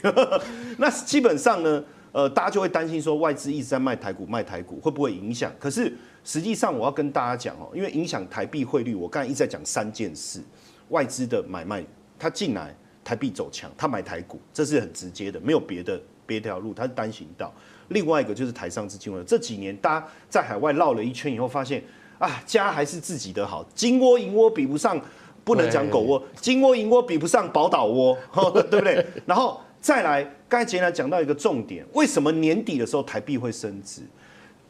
[0.76, 1.82] 那基本上呢，
[2.12, 5.50] 呃，大家就会担心说，外资一直在卖台股，卖台股会不会影响？
[5.59, 5.90] 可是
[6.22, 10.42] 实际上，我要跟大家讲哦，因为影响台币汇率，我刚才一直在讲三件事：
[10.90, 11.82] 外资的买卖，
[12.18, 12.76] 它进来
[13.07, 17.55] 台币走强，他买台股，这是很直接的，没有别的别条路，他是单行道。
[17.90, 21.81] 另外一个就是台商资金流，这几年大家在海外绕了一圈以后，发现
[22.19, 25.01] 啊，家还是自己的好，金窝银窝比不上。
[25.45, 28.19] 不能讲狗窝，金窝银窝比不上宝岛窝，
[28.69, 29.07] 对不对？
[29.27, 34.03] 然后再来，刚才杰南讲到一个重点，为什么年底的时候台币会升值？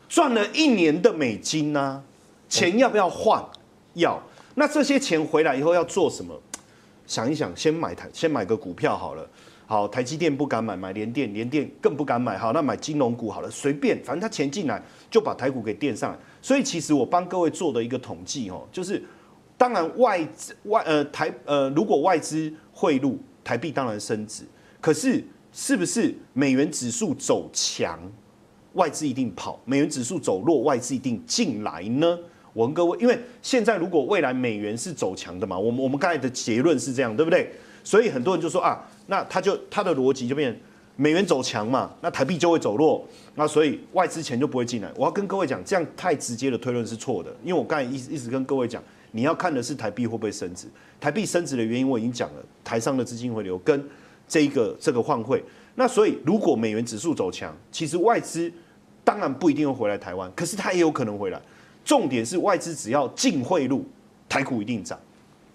[0.06, 2.02] 赚了一年的美金呢、啊？
[2.46, 3.42] 钱要不要换？
[3.94, 4.22] 要。
[4.56, 6.38] 那这些钱回来以后要做什么？
[7.06, 9.28] 想一想，先买台，先买个股票好了。
[9.68, 12.38] 好，台积电不敢买，买联电，联电更不敢买。
[12.38, 16.18] 好，那买金融股好了，随便，反正他钱进来就把台股给垫上来。
[16.40, 19.02] 所以其实我帮各位做的一个统计哦，就是
[19.56, 24.44] 当然外资外呃台呃如果外资汇入台币当然升值，
[24.80, 27.98] 可是是不是美元指数走强，
[28.74, 32.16] 外资一定跑；美元指数走弱，外资一定进来呢？
[32.56, 37.52] 我跟各位，因为现在如果未来美元是走强的嘛，我们我们刚才的结论是这样，对不对？
[37.84, 40.58] 所以很多人就说啊，那他就他的逻辑就变
[40.96, 44.90] 美元走强嘛，那台币就会走弱，那所以外资钱就不会进来。
[44.96, 50.66] 我要跟各位讲，这样太直接的推论是错的，因为我刚才一直一直跟各位讲，你要看的是台币会不会升值，
[50.98, 53.86] 台币升值的原因我已经讲了，台商的资金回流跟
[54.26, 55.44] 这一个这个换汇。
[55.74, 58.50] 那所以如果美元指数走强，其实外资
[59.04, 61.38] 当然不一定会回来台湾，可是它也有可能回来。
[61.86, 63.84] 重点是外资只要净汇入，
[64.28, 64.98] 台股一定涨，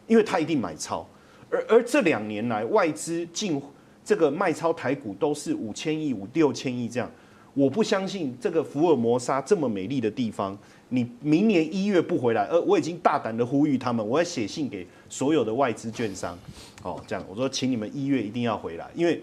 [0.08, 1.06] 因为它一定买超。
[1.50, 3.62] 而而这两年来，外资进
[4.06, 7.12] 这个卖超台股都是五千亿、五六千亿这样。
[7.54, 16.40] 我不相信这个福尔摩沙这么美丽的地方，你明年一月不回来，而我已经大胆的呼吁他们，我要写信给所有的外资券商，
[16.82, 19.22] 哦，这样我说，请你们一月一定要回来，因为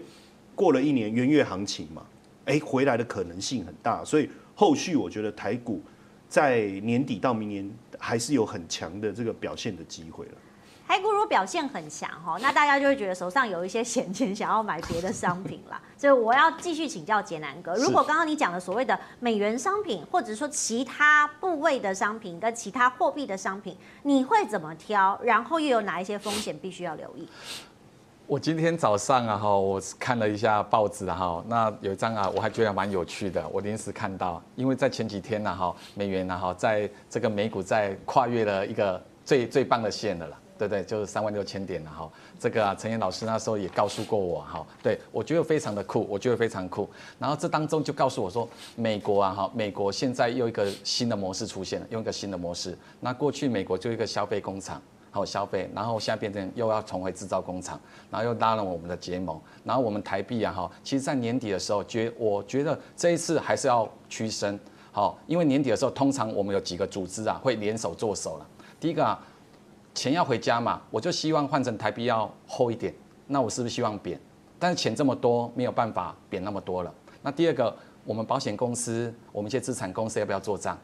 [0.53, 2.05] 过了一年元月行情嘛，
[2.45, 5.81] 哎，回来的可能性很大，所以后续我觉得台股
[6.29, 10.33] 在年底到明年还是有很强的这个表现的机会了。
[10.87, 15.79] 台股如果表现很强哈，那大家就会觉得手上有一些闲钱，想要买别的商品啦。
[15.95, 25.19] 所以我要继续请教杰南哥，如果刚刚你讲的所谓的美元商品，或者说其他部位的商品跟其他货币的商品，你会怎么挑？
[25.23, 27.27] 然后又有哪一些风险必须要留意？
[28.29, 33.43] 我今天早上啊哈，我看了一下报纸哈，那有一张啊，我还觉得蛮有趣的。
[33.49, 40.37] 我临时看到，因为在前几天呢哈，美元呢哈，在这个美股在跨越了一个最最棒的线的了。
[40.59, 42.07] 对对，就是三万六千点了哈。
[42.37, 44.63] 这个啊，陈岩老师那时候也告诉过我哈。
[44.83, 46.87] 对，我觉得非常的酷，我觉得非常酷。
[47.17, 52.77] 然后这当中就告诉我说，美国啊哈，美国现在又一个新的模式出现了，用一个新的模式。
[52.99, 54.79] 那过去美国就一个消费工厂，
[55.11, 59.39] 好消费，然后现在变成又要重回制造工厂，然后又拉了我们的结盟。
[59.63, 64.59] 然后我们台币啊哈，其实在年底的时候，觉我觉得这一次还是要趋升，
[64.91, 68.47] 好，因为年底的时候，通常我们有几个组织啊会联手做手了。
[68.79, 69.19] 第一个啊。
[69.95, 72.93] 钱要回家嘛，我就希望换成台币要厚一点。
[73.27, 74.17] 那我是不是希望贬？
[74.57, 76.93] 但是钱这么多，没有办法贬那么多了。
[77.21, 80.77] 那第二个，我们保险公司，我们一些资产公司要不要做账？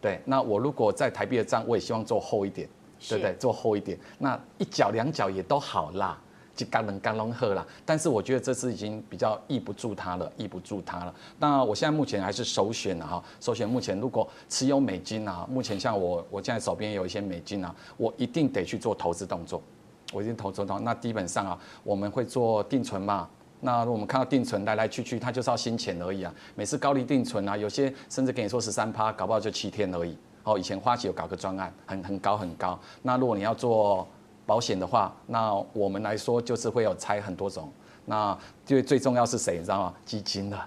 [0.00, 2.68] 对，那我如果在台币的账，我也希望做厚一点，
[3.08, 3.34] 对不对？
[3.34, 6.18] 做厚一点，那一角两角也都好啦。
[6.52, 11.14] 就刚能刚能喝了，但是我觉得这次已经比较抑不住它了，抑不住它了。
[11.38, 19.62] 那我现在目前还是首选的哈，首选目前如果持有美金啊，目前像我我现在手边有一些美金啊，我一定得去做投资动作，
[20.12, 20.84] 我一定投资动。
[20.84, 23.26] 那基本上啊，我们会做定存嘛。
[23.60, 26.34] 那我们看到定存来来去去，它就是要新钱而已啊。
[26.54, 30.14] 每次高利定存啊，有些甚至跟你说十三趴，搞不好就七天而已。
[30.44, 32.78] 哦，以前花旗有搞个专案，很很高很高。
[33.02, 34.06] 那如果你要做。
[34.46, 37.70] 保险的话，那我们来说就是会有拆很多种，
[38.06, 39.94] 那最最重要是谁，你知道吗？
[40.04, 40.58] 基金的，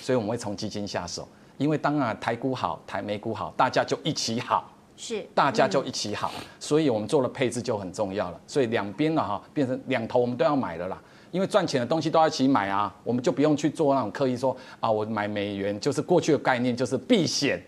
[0.00, 1.26] 所以我们会从基金下手，
[1.58, 17.60] 因为当然台股好，台美股好，大家就一起好，是，大家就一起好，所以我们做了配置就很重要了，所以两边呢哈，变成两头我们都要买的啦，因为赚钱的东西都要一起买啊，我们就不用去做那种刻意说啊，我买美元就是过去的概念就是避险，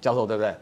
[0.00, 0.54] 教授对不对？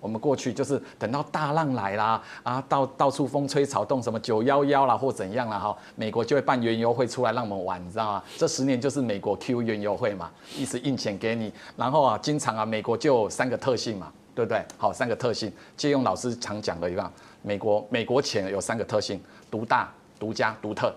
[0.00, 8.22] 我们过去就是等到大浪来啦，啊，到到处风吹草动，什么九幺幺啦或怎样啦，哈，美国就会办原油会出来让我们玩，你知道吗？
[8.36, 14.64] 这十年就是美国 Q 原油会嘛，一直印钱给你，然后啊，经常啊，美国就有三个特性嘛，对不对？
[14.76, 20.92] 好，三个特性，借用老师常讲的一个，美国美国钱有三个特性：独大、独家、独特。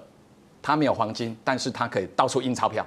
[0.63, 2.83] 它没有黄金，但是它可以到处印钞票，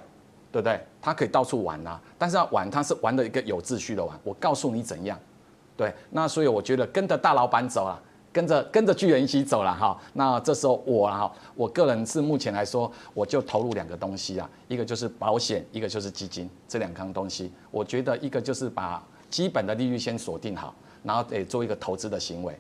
[0.51, 0.81] 对不对？
[1.01, 4.19] 他可以到处玩啊，但是要玩，他是玩的一个有秩序的玩。
[4.25, 5.19] 我告诉你怎样。
[5.77, 9.97] 对，那所以我觉得跟着大老板走了，跟着跟着巨人一起走了哈。
[10.15, 22.59] 那这时候我哈，我个人是目前来说，我就投入两个东西啊，一个就是保险，一个就是基金，这两样东西，我觉得一个就是把基本的利率先锁定好，然后得做一个投资的行为。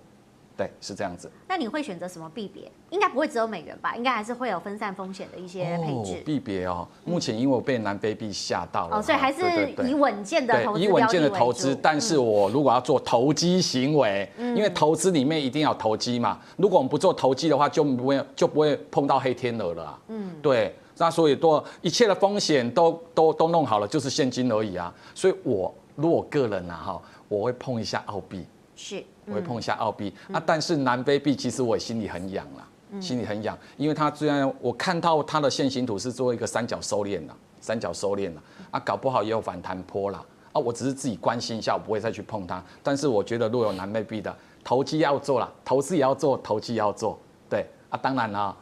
[0.58, 1.30] 对，是这样子。
[1.46, 2.68] 那你会选择什么币别？
[2.90, 3.94] 应该不会只有美元吧？
[3.94, 6.20] 应该还是会有分散风险的一些配置。
[6.26, 11.78] 币别哦，目前因为我被南非币吓到了，哦，所以还是以稳健的投资，以稳健的投资。
[11.80, 16.40] 但是我如果要做投机行为，因为投资里面一定要投机嘛。
[16.56, 19.98] 如果我们不做投机的话，就不会就不会碰到黑天鹅了啊。
[20.08, 20.74] 嗯，对。
[20.96, 24.92] 那所以多一切的风险都都都弄好了，就是现金而已啊。
[25.14, 28.44] 所以我如果个人啊哈，我会碰一下澳币。
[28.78, 29.04] 是。
[29.26, 32.66] 我会碰一下澳币、嗯、啊，但是南非币其实我心里很痒啦。
[33.02, 40.24] 心里很痒，因为它虽然我看到它的线形图是做一个三角收敛了，三角收敛了啊，搞不好也有反弹坡啦。
[40.54, 42.64] 啊，我只是自己关心一下，我不会再去碰它。
[42.82, 47.18] 但是我觉得若有南美币的投机要做了，投资也要做，投机要做，
[47.50, 48.56] 对啊，当然啦，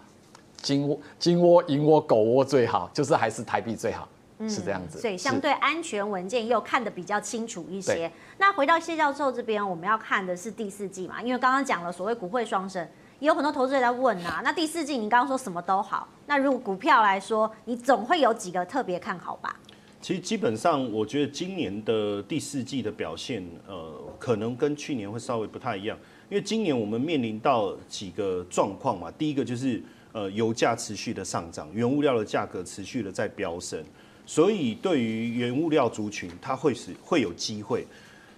[0.61, 4.09] 金窝、金窝、银窝、狗窝最好，就是还是台币最好。
[4.49, 8.11] 是这样子，所以相对安全文件又看得比较清楚一些。
[8.39, 11.23] 那回到谢教授这边，我们要看的是第四季嘛？
[11.23, 12.87] 因为刚刚讲了所谓股汇双升，
[13.19, 14.41] 也有很多投资者在问啊。
[14.45, 19.57] 那第四季你刚刚说什么都好，那如果股票来说，你总会有几个特别看好吧？
[20.03, 29.11] 其实基本上，我觉得今年的第四季的表现，呃，可能跟去年会稍微不太一样，因为今年我们面临到几个状况嘛。
[29.13, 33.83] 第一个就是呃，油价持续的上涨，原物料的价格持续的在飙升。
[34.29, 37.87] 所以对于原物料族群，它会是会有机会，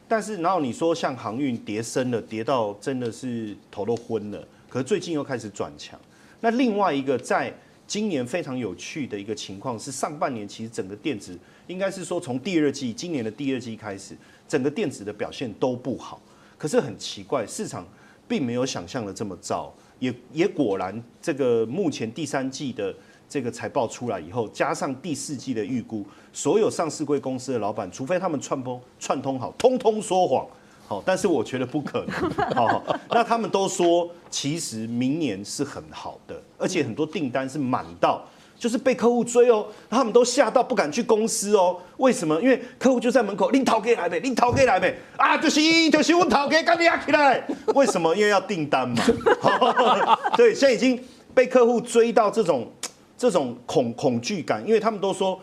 [0.07, 5.98] 但是然后你说像航运跌深了，跌到真的是头都昏了，可是最近又开始转强。
[6.40, 7.51] 那另外一个在
[7.87, 11.37] 今年非常有趣的一个情况是，上半年其实整个电子
[11.68, 14.14] 应该是说从第二季今年的第二季开始，
[14.46, 16.20] 整个电子的表现都不好。
[16.59, 17.88] 可是很奇怪，市场
[18.29, 22.94] 并没有想象的这么糟，也也果然这个目前第三季的。
[23.28, 30.46] 这个财报出来以后，加上第四季的预估，所有上市柜公司的老板，除非他们串通串通好，通通说谎，
[30.86, 38.24] 好，但是我觉得不可能， 好，那他们都说，其实明年是很好的，而且很多订单是满到，
[38.56, 42.40] 就是被客户追哦，他们都吓到不敢去公司哦，为什么？
[42.40, 44.18] 因为客户就在门口，你头家来没？
[44.20, 44.96] 你头家来没？
[45.18, 45.60] 啊，就是
[45.90, 48.16] 就是我头家赶紧起来， 为什么？
[48.16, 49.04] 因为要订单嘛，
[50.34, 50.98] 对，现在已经
[51.34, 52.66] 被客户追到这种。
[53.18, 55.38] 这种恐恐惧感，因为他们都说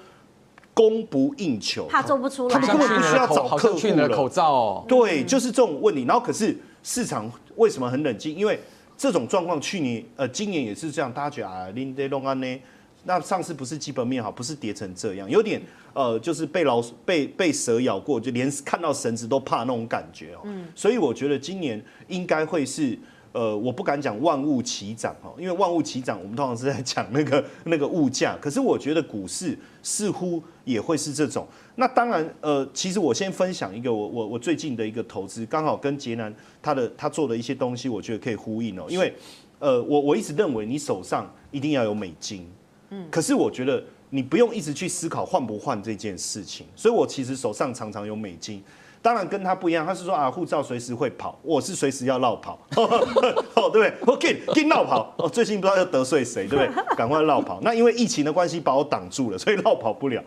[0.73, 4.07] 供不应求，怕做不出来，他们根本不需要找客户了。
[4.07, 6.05] 口罩哦，对，就是这种问题。
[6.05, 8.33] 然后可是市场为什么很冷静？
[8.33, 8.57] 因为
[8.97, 12.59] 这种状况去年呃今年也是这样，大家觉得啊，林德龙安呢，
[13.03, 15.61] 那上次不是基本面好，不是跌成这样，有点
[15.93, 20.39] 呃就是被老鼠被被蛇咬过，就连看到绳子都怕那种感觉哦。
[20.45, 22.97] 嗯，所以我觉得今年应该会是。
[23.35, 28.37] 呃，我不敢讲万物齐涨哈，因为万物齐涨，我们通常是在讲那个那个物价。
[28.41, 31.45] 可是我觉得股市似乎也会是这种。
[31.75, 38.85] 那当然，呃，其实我先分享一个我我我最近的一个投资，刚好跟杰南他的他做的一些东西，我觉得可以呼应哦。
[38.87, 39.13] 因为
[39.59, 42.49] 呃，我我一直认为你手上一定要有美金，
[42.91, 48.63] 嗯，可是我觉得你不用一直去思考换不换这件事情，所以我其实手上常常有美金。
[49.05, 53.93] 当然跟他不一样，他是说啊，护照随时会跑，我是随时要落跑， 哦，对不对？
[54.01, 56.83] 我给给落跑，哦，最近不知道要得罪谁，对不对？
[56.97, 57.59] 赶快落跑。
[57.61, 60.23] 那因为疫情的关系把我挡住了，所以落跑不了。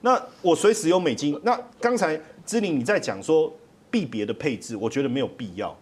[0.00, 1.40] 那我随时有美金。
[1.44, 3.52] 那刚才芝玲你在讲说
[3.92, 5.72] 币别的配置，我觉得没有必要，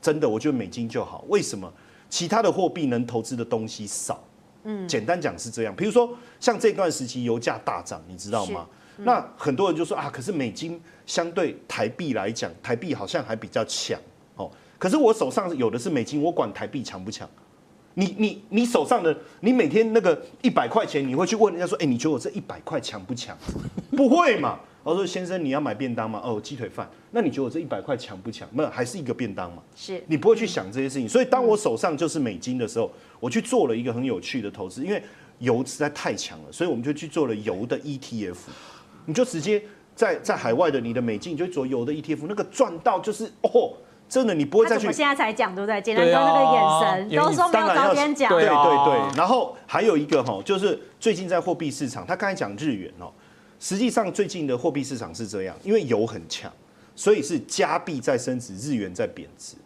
[0.00, 1.24] 真的，我觉得美金就好。
[1.26, 1.68] 为什么？
[2.08, 4.22] 其他的货币能投资的东西少。
[4.62, 5.74] 嗯，简单讲是这样。
[5.74, 6.08] 比如说
[6.38, 8.64] 像这段时期油价大涨，你知道吗？
[8.98, 13.98] 那很多人就说啊，可是美金相对台币来讲，台币好像还比较强
[14.36, 14.50] 哦。
[14.78, 17.28] 可是我手上有的是美金，我管台币强不强？
[17.94, 23.36] 你你你手上的，你每天那个一百块钱，你会去问人家说，哎，你觉得我这一百块强不强？
[23.96, 24.60] 不会嘛？
[24.84, 26.20] 我说先生，你要买便当吗？
[26.24, 26.88] 哦，鸡腿饭。
[27.10, 28.48] 那你觉得我这一百块强不强？
[28.52, 29.62] 没有，还是一个便当嘛。
[29.74, 30.02] 是。
[30.06, 31.08] 你不会去想这些事情。
[31.08, 35.02] 所以当我手上就是美金的时候，我去做了一个很有趣的投资，因为
[35.40, 38.36] 油实在太强了，所以我们就去做了油的 ETF。
[39.08, 39.60] 你就直接
[39.96, 43.72] 在在海外的你的美金，你就做油的 ETF，那个赚到就是哦，
[44.06, 44.86] 真的你不会再去。
[44.86, 45.80] 我现在才讲对不对？
[45.80, 48.30] 简单说那个眼神，都说没有早点讲。
[48.30, 49.16] 对对对。
[49.16, 53.10] 然后还有一个哈，就是最近在货币市场，他刚才讲日元哦，
[53.58, 56.52] 实际上最近的货币市场是这样，因为油很强，
[56.94, 59.56] 所以是加币在升值，日元在贬值。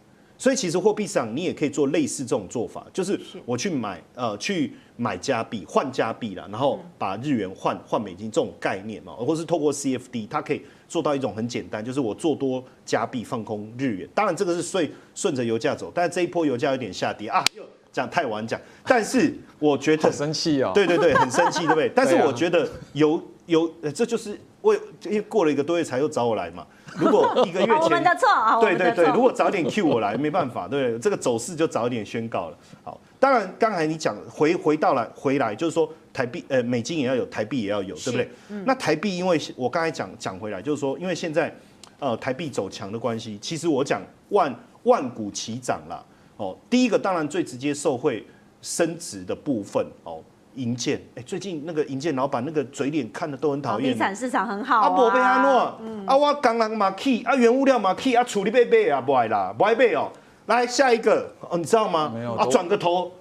[0.43, 14.09] 所以其实货币市场你也可以做类似这种做法，就是我去买呃去买加币换加币啦，然后把日元换换美金这种概念嘛，或是透过 CFD，它可以做到一种很简单，就是我做多加币放空日元。
[14.13, 21.89] 当然这个是顺顺着油价走，但是这一波油价有点下跌啊，又讲太晚讲，但是我觉得很生气哦，对对对，很生气，对不对？
[21.95, 26.67] 但是我觉得油油这就是为因为过了一个多月才又找我来嘛。
[26.95, 32.57] 如果一个月前，我们的错，对对对，如果早点 Q 我来，没办法，对，这个走势就早一点宣告了。
[32.83, 38.29] 好，当然刚才你讲回回到来回来，就是说台币呃美金也要有，台币也要有，对不对？
[38.49, 41.53] 嗯、那台币因为我刚才讲讲回来，就是说因为现在
[41.99, 46.05] 呃台币走强的关系，其实我讲万万股齐涨了
[46.37, 46.55] 哦。
[46.69, 48.25] 第一个当然最直接受惠
[48.61, 50.21] 升值的部分哦。
[50.55, 53.91] 营建，哎，最近那个银建老板那个嘴脸看的都很讨厌。
[53.91, 54.87] 房地产市场很好啊。
[54.87, 56.05] 啊，无被安怎？
[56.05, 60.11] 啊，我工人嘛起，啊，原物料嘛起，啊，处理被被啊，不爱啦，不爱被哦。
[60.47, 62.11] 来下一个，哦，你知道吗？
[62.13, 62.33] 没有。
[62.35, 63.11] 啊，转个头，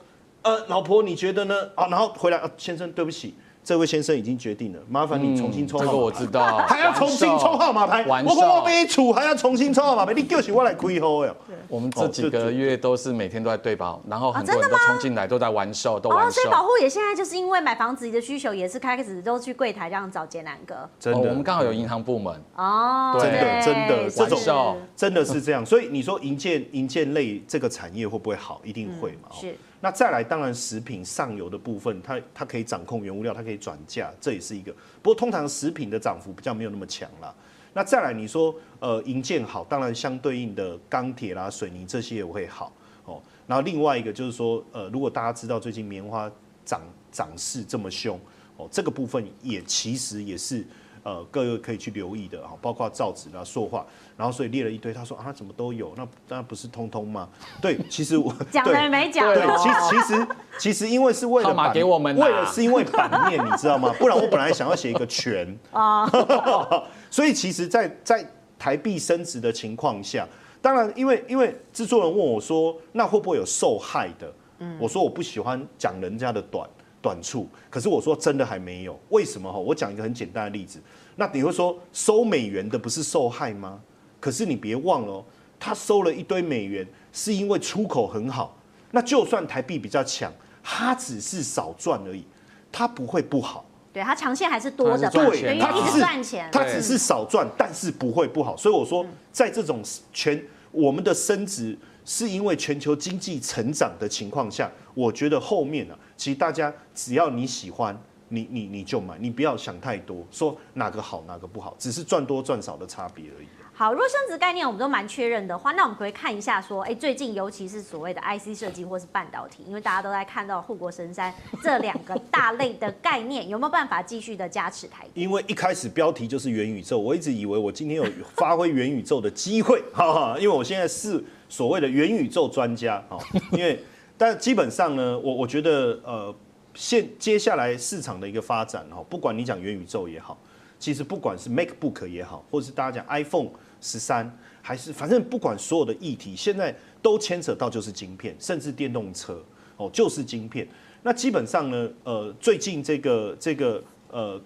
[0.42, 1.54] 呃，老婆你觉得呢？
[1.74, 3.34] 啊，然后回来，啊，先生对不起。
[3.64, 5.92] 这位先生已经决定了，麻烦你重新抽号码牌。
[5.92, 8.04] 这个我知道， 还要重新抽号码牌。
[8.08, 10.12] 我我没处，还要重新抽号码牌。
[10.12, 11.32] 你就是我来开号呀。
[11.68, 16.30] 我们这几个月都是每天都在对保，然后很多人都冲进来，都在玩售，都玩售。
[16.32, 20.74] 所以保护也现在就是因为买房子的需求，也是开始都去柜台这样找杰南哥。
[20.98, 25.64] 真的，我们刚好有银行部门哦，真的真的这种真的是这样。
[25.64, 28.60] 所以你说银建银建类这个产业会不会好？
[28.64, 29.28] 一定会嘛。
[29.30, 29.56] 是。
[29.84, 34.72] 那再来，当然食品上游的部分，它它可以掌控原物料，它可以转嫁，这也是一个。
[35.02, 37.34] 不过通常食品的涨幅比较没有那么强啦。
[37.74, 42.72] 那再来，你说呃银建好，当然相对应的钢铁啦、水泥这些也会好
[43.04, 43.20] 哦。
[43.48, 46.30] 然后另外一个就是说，呃，如果大家知道最近棉花
[46.64, 46.80] 涨
[47.10, 48.16] 涨势这么凶
[48.56, 50.64] 哦，这个部分也其实也是。
[51.04, 53.84] 呃，各个可以去留意的哈，包括造纸啦、塑化，
[54.16, 54.92] 然后所以列了一堆。
[54.92, 55.92] 他说啊，怎么都有？
[55.96, 57.28] 那那不是通通吗？
[57.60, 59.26] 对， 其实我讲的没讲。
[59.34, 60.26] 对，其其实
[60.58, 63.92] 其实因为是为了版给我们，为了是因为版面，你知道吗？
[63.98, 66.08] 不然我本来想要写一个全啊。
[67.10, 70.26] 所以其实在，在在台币升值的情况下，
[70.60, 74.32] 当然因为因为制作人问我说，那会不会有受害的？
[74.60, 76.68] 嗯，我说我不喜欢讲人家的短。
[77.02, 79.58] 短处，可是我说真的还没有，为什么哈？
[79.58, 80.80] 我讲一个很简单的例子，
[81.16, 83.80] 那你会说收美元的不是受害吗？
[84.20, 85.24] 可是你别忘了，
[85.58, 88.56] 他收了一堆美元，是因为出口很好，
[88.92, 90.32] 那就算台币比较强，
[90.62, 92.24] 他只是少赚而已，
[92.70, 93.64] 他不会不好。
[93.92, 98.56] 对，他长线还是多的，对，他一直赚钱，他只是少赚，但是不会不好。
[98.56, 99.82] 所以我说，在这种
[100.14, 113.46] 全我们的升值，是因为全球经济成长的情况下，我觉得后面呢、啊，其实大家只要你喜欢，你你你就买，你不要想太多，说哪个好哪个不好，只是赚多赚少的差别而已。
[113.74, 125.04] 好，如果升值概念我们都蛮确认的话，那我们可以看一下说，哎，最近尤其是所谓的 IC 设计或是半导体，因为大家都在看到护国神山这两个大类的概念，有没有办法继续的加持台？
[125.14, 128.06] 因为一开始标题就是元宇宙，我一直以为我今天有
[128.36, 133.18] 发挥元宇宙的机会，哈哈，因为我现在是所谓的元宇宙专家，哈，
[133.50, 133.82] 因为
[134.22, 136.32] 但基本上呢，我我觉得呃，
[136.74, 140.38] 现接下来市场的一个发展，哈，不管你讲元宇宙也好。
[140.78, 143.48] 其实不管是 MacBook 也好，或者是大家讲 iPhone
[143.80, 149.42] 十三，还是反正不管所有的议题，现在都牵扯到就是晶片，甚至电动车
[149.76, 150.68] 哦，就是晶片。
[151.02, 154.40] 那基本上呢，呃，最近这个这个呃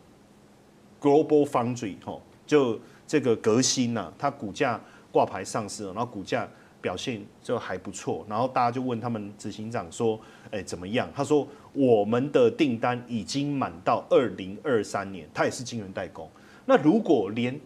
[0.99, 4.81] Global Foundry 哦，就这个革新呐、啊，它股价
[5.13, 6.49] 挂牌上市了，然后股价。
[6.81, 10.19] 表现就还不错，然后大家就问他们执行长说
[10.51, 16.29] ：“哎，怎么样？”他说：“我们的订单已经满到二零二三年。”他也是晶圆代工。
[16.67, 17.61] 那如果连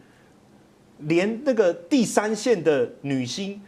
[1.00, 3.60] 连那个第三线的女星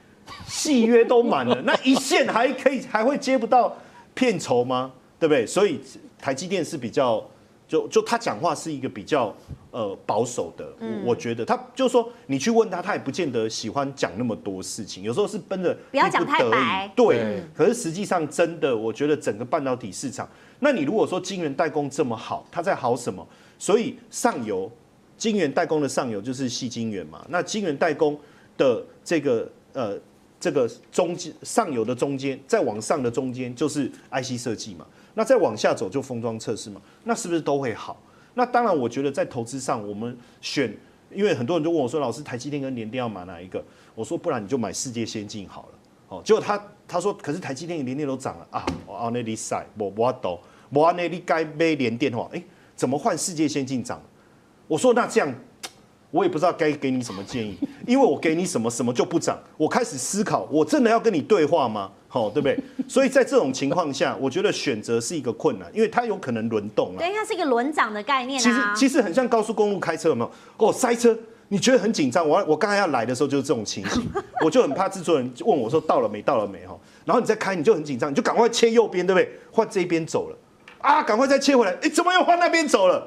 [0.46, 3.76] 戏约都满了， 那一线还可以还会接不到
[4.14, 4.92] 片酬吗？
[5.18, 5.46] 对不对？
[5.46, 5.80] 所以
[6.18, 7.22] 台积电是比较。
[7.68, 9.34] 就就他讲话是一个比较
[9.72, 17.16] 呃保守的，嗯、我觉得他就是说你去问他，他也不见得喜欢讲那么多事情，有时候是奔着不要讲太白，对。
[17.16, 20.28] 对，可是实际上真的，我觉得整个半导体市场，
[20.60, 23.26] 那你如果说晶圆代工这么好，它在好什么？
[23.58, 24.70] 所以上游
[25.16, 28.18] 晶圆代工的上游就是细晶圆嘛，那晶圆代工
[28.58, 29.98] 的这个呃
[30.38, 34.86] 这个中间上游的中间，再往上的中间就是 IC 设计嘛。
[35.14, 38.00] 那再往下走就封装测试嘛，那是不是都会好？
[38.34, 40.74] 那当然，我觉得在投资上，我们选，
[41.10, 43.62] 因为很多人就问我说：“老师，台积电跟联电要买哪一个？”
[43.94, 45.68] 我说：“不然你就买世界先进好了。”
[46.08, 50.38] 哦，结果他他说：“可是台积电联电都涨了啊！”我，那里塞我我懂，
[50.70, 52.42] 我那里该买联电的话，哎，
[52.74, 54.00] 怎么换世界先进涨？
[54.66, 55.32] 我说：“那这样。”
[56.12, 57.58] 我也不知道该给你什么建议，
[57.88, 59.36] 因为我给你什么什么就不涨。
[59.56, 61.90] 我开始思考，我真的要跟你对话吗？
[62.06, 62.56] 好，对不对？
[62.86, 66.98] 所以在这种情况下，我觉得选择是一个困难，因为它有可能轮动啊。
[66.98, 68.42] 对，它是一个轮涨的概念啊。
[68.42, 70.30] 其实其实很像高速公路开车，有没有？
[70.58, 72.28] 哦，塞车，你觉得很紧张。
[72.28, 74.02] 我我刚才要来的时候就是这种情形，
[74.44, 76.78] 我就很怕制作人问我说到了没，到了没哈。
[77.06, 79.32] 然后你再开，你就很紧张，你就赶快切右边，对不对？
[79.50, 80.36] 换这边走了
[80.82, 83.02] 啊，赶快再切回来，哎，怎么又换那边走了？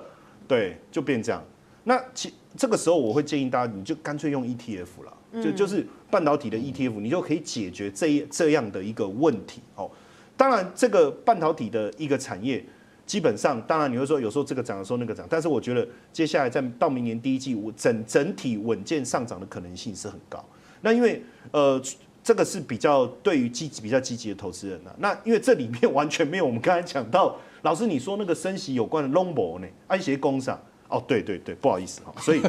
[0.47, 1.43] 对，就变这样。
[1.87, 9.89] 那其这个时候，我会建议大家，你就干脆用 ETF 了，就就是半导体的 ETF，你就可以解决这这样的一个问题哦。
[10.35, 12.65] 当然，这个半导体的一个产业，
[13.05, 20.43] 基本上，当然你会说有时候这个涨，有时候那个涨，但是我觉得接下来在到明年第一季，我整整体稳健上涨的可能性是很高。
[20.81, 21.21] 那因为
[21.51, 21.81] 呃，
[22.23, 24.91] 这个是比较对于积极比较积极的投资人呐。
[24.97, 30.59] 那因为这里面完全没有我们刚才讲到，老师你说那个升息有关的 long 呢，安协工厂。
[30.95, 32.41] 哦，对对对，不好意思哈，所以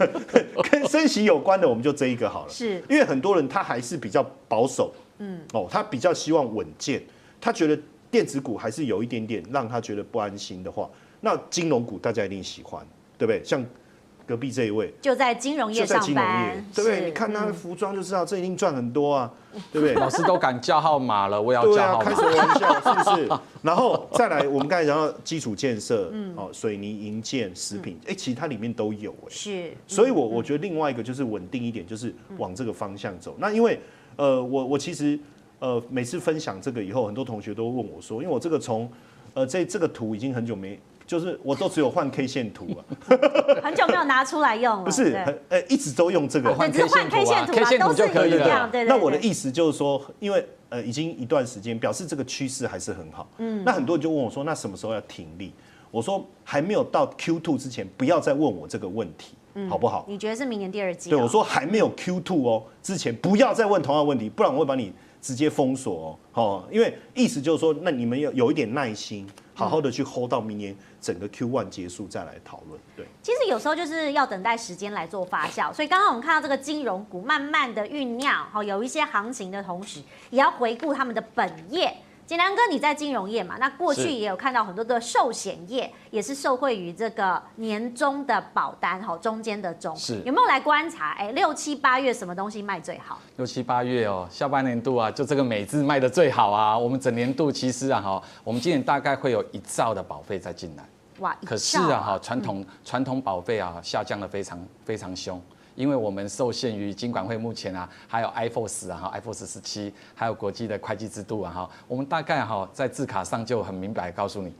[0.70, 2.50] 跟升息有关的，我们就这一个好了。
[2.50, 7.02] 是，因为很多人他还是比较保守，嗯，哦，他比较希望稳健，
[7.40, 7.78] 他觉得
[8.10, 10.88] 电子股还是有一点点让他觉得不安心的话，
[11.20, 12.86] 那金融股大家一定喜欢，
[13.18, 13.44] 对不对？
[13.44, 13.62] 像。
[14.26, 17.04] 隔壁这一位就在金融业上班，对不对？
[17.06, 19.30] 你看他的服装就知道，这一定赚很多啊，
[19.72, 19.94] 对不对？
[20.00, 22.04] 老师都敢叫号码了，我也要叫号码。
[22.04, 23.28] 开什么玩笑，是不是？
[23.62, 29.72] 然后再来，我们刚才讲到基础建设，哦，水泥、营建、食品，哎，其实它里面都有，哎，是。
[29.86, 33.36] 所以我我觉得另外一个就是稳定一点，就是往这个方向走。
[33.38, 33.80] 那因为
[34.16, 35.18] 呃，我我其实
[35.58, 38.90] 呃，每次分享这个以后，很多同学都问我说，因为我这个从
[39.34, 40.78] 呃这这个图已经很久没。
[41.12, 42.80] 就是我都只有换 K 线图啊，
[43.62, 44.82] 很久没有拿出来用了。
[44.82, 45.12] 不是，
[45.50, 48.70] 呃，一直都用这个换 K 线图啊，K 线图就可以了。
[48.86, 53.28] 那我的意思就是说，因为呃已经一段时间，表示这个趋势还是很好。
[53.36, 53.62] 嗯。
[53.62, 55.52] 那很多人就问我说，那什么时候要停利？
[55.90, 59.34] 我说还没有到 Q two 之前，不要再问我这个问题，
[59.68, 60.06] 好不好？
[60.08, 61.10] 你觉得是明年第二季？
[61.10, 66.42] 对，我说还没有 Q two 哦，之前不要再问同样的问题，不然我会把你直接封锁哦。
[66.42, 69.26] 哦，因为意思就是说，那你们要有一点耐心。
[69.54, 72.80] 好好的去 hold 到明年整个 Q1 结束再来讨论。
[72.96, 75.70] 对，其实有时候就是要等待时间来做发酵。
[75.70, 80.00] 所以刚刚我们看到这个金融股慢慢的酝酿，好有一些行情的同时，
[80.30, 81.94] 也要回顾他们的本业。
[82.24, 83.56] 简良哥，你在金融业嘛？
[83.58, 91.10] 那过去也有看到很多的寿险业也是受惠于这个年终的保单，哈，中间的中是有没有来观察？
[91.18, 93.18] 哎，六七八月什么东西卖最好？
[93.36, 96.78] 六七八月哦，下半年度啊，就这个美字卖的最好啊。
[96.78, 100.84] 我们整年度其实啊，哈，我们今年大概会有一兆的保费再进来。
[101.18, 105.40] 哇，可是啊，哈，传统传统保费啊下降的非常非常凶。
[105.74, 114.52] 因为我们受限于金管会目前啊，还有 iPhone 十啊，哈，iPhone 十七，还有国际的会计制度啊，哈，我们大概哈在字卡上就很明白告诉你，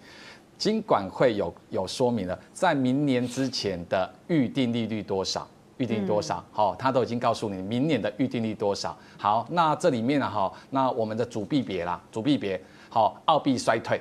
[0.56, 5.46] 金管会有有说明了，在明年之前的预定利率多少，
[5.76, 8.96] 预定多少，好，他都已经告诉你明年的预定率多少。
[9.18, 14.00] 好，那这里面呢，哈，那我们的主币别啦，主币别，好，澳币衰退，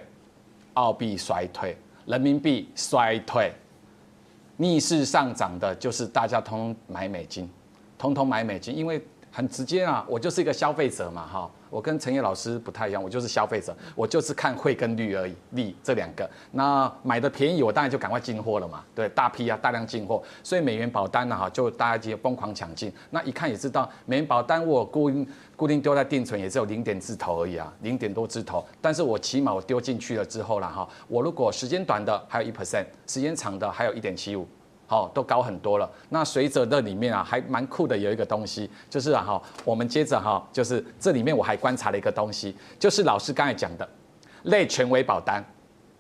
[0.75, 3.51] 澳币衰退，人民币衰退。
[4.57, 7.49] 逆势上涨的，就是大家通通买美金，
[7.97, 11.49] 通通买美金，因为很直接啊，我就是一个消费者嘛，哈。
[11.69, 16.29] 我跟陈烨老师不太一样，我就是消费者，我就是看汇跟率而已，利这两个。
[16.51, 22.91] 那买的便宜，我当然就赶快进货了嘛，对，大批啊，大量进货，所以美元保单呢，哈，就大家就疯狂抢进。
[23.11, 25.25] 那一看也知道，美元保单我固定
[25.55, 28.61] 固定丢在定存，也只有零点字头而已啊，零点多字头。
[28.81, 34.45] 但是我起码我丢进去了之后了哈，我如果时间短的还有一 percent，时间长的还有一点七五。
[34.91, 35.89] 好，都高很多了。
[36.09, 43.87] 那随着这里面啊，还蛮酷的，有一个东西，就是啊哈，我们接着哈，就是这里面我还观察了一个东西，就是老师刚才讲的
[44.43, 45.41] 类权威保单，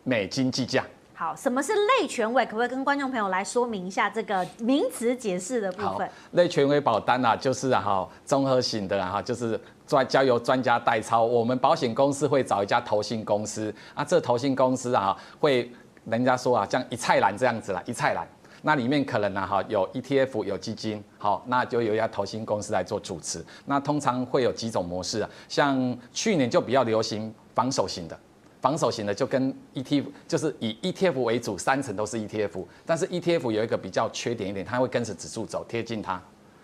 [0.03, 0.83] 美金计价。
[1.13, 2.45] 好，什么是类权威？
[2.45, 6.09] 可不可以跟观众朋友来说明一下这个名词解释的部分？
[6.31, 11.23] 类权威保单啊，就是啊哈，综合型的哈，就是专交由专家代操。
[11.23, 15.71] 我们保险公司会找一家投信公司啊，这投信公司啊，会
[16.03, 18.27] 人家说啊，像一菜篮这样子啦，一菜篮。
[18.63, 23.43] 那里面可能呢，哈，有 ETF，有基金，好，那就有一家投信公司来做主持。
[23.65, 28.19] 那通常会有几种模式啊，像去年就比较流行防守型的，
[28.61, 32.63] 防守型的就跟 ETF 就是以 ETF 为主，三层都是 ETF。
[32.85, 36.21] 但是 ETF 有一个比较缺点一点，它会跟着指数走，贴近它。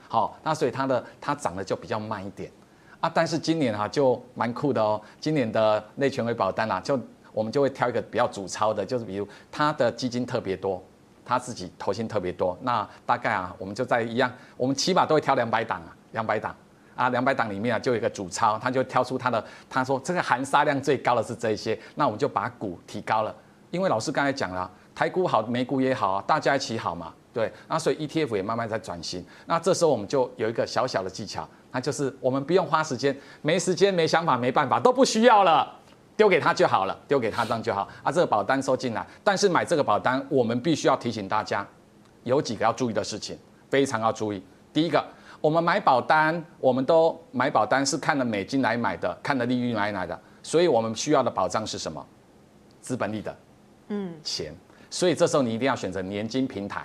[0.08, 2.52] 好，那所以它的它涨得就比较慢一点
[3.00, 3.12] 啊。
[3.12, 7.00] 但是今年哈就蛮酷的哦，今年的内权威保单啊，就
[7.34, 10.80] 我们就会挑一个比较主操的，就是比如它的基金特别多。
[11.28, 16.56] 他自己投信特别多，那大概啊，我们就在一样，我们起码都会挑两百档啊，两百档。
[16.96, 23.32] 啊，两百档里面啊，就有一个主操，他就挑出他的，他说这个含沙量最高的是这些，那我们就把股提高了，
[23.70, 35.72] 因为老师刚才讲了，台股好，美股也好啊，大家一起好嘛，对，那所以 ETF 也慢慢在转型，那这时候我们就有一个小小的技巧，那就是我们不用花时间，没时间、没想法、没办法，都不需要了。
[36.18, 38.12] 丢给他就好了，丢给他这样就好啊。
[38.12, 41.66] 这个保单收进来，但是买这个保单，我们必须要提醒大家，
[42.24, 43.38] 有几个要注意的事情，
[43.70, 44.44] 非常要注意。
[44.74, 45.02] 第一个，
[45.40, 52.04] 我们买保单，我们都买保单是看了美金来买的，看了利率来买的，所以我们需要的保障是什么？
[52.82, 53.36] 资本利得，
[53.90, 54.54] 嗯，钱。
[54.90, 56.84] 所以这时候你一定要选择年金平台。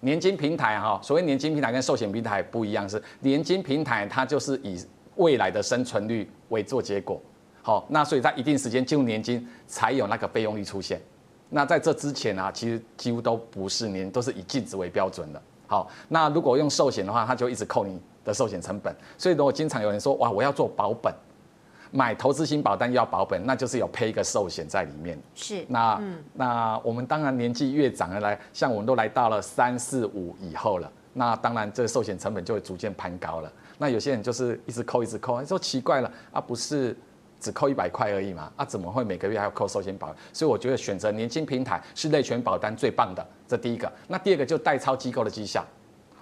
[0.00, 4.82] 年金平台哈，所谓年金平台跟寿险平台不一样，是年金平台它就是以
[5.16, 7.20] 未来的生存率为做结果。
[7.64, 11.00] 好，那所以在一定时间进入年金才有那个费用率出现。
[11.48, 15.40] 那在这之前啊，其实几乎都不是年，都是以净值为标准的。
[15.66, 18.94] 好，那如果用寿险的话，它就一直扣你的寿险成本。
[19.16, 21.10] 所以如果经常有人说，哇，我要做保本，
[21.90, 25.18] 买投资型保单要保本，那就是有配一个寿险在里面。
[25.34, 25.64] 是。
[25.66, 33.50] 那、嗯、那我们当然年纪越长的来，像我们都来到了三四五以后了，那当然这个寿险成本就会逐渐攀高了。
[33.78, 36.94] 那有些人就是一直扣一直扣，说奇怪了啊，不是。
[37.44, 40.08] 只扣一百块而已嘛，啊，怎么会每个月还要扣寿险保？
[40.32, 43.92] 所以我觉得选择年金平台是类全保单最棒的，这第一个。
[44.08, 45.62] 那第二个就代操机构的绩效，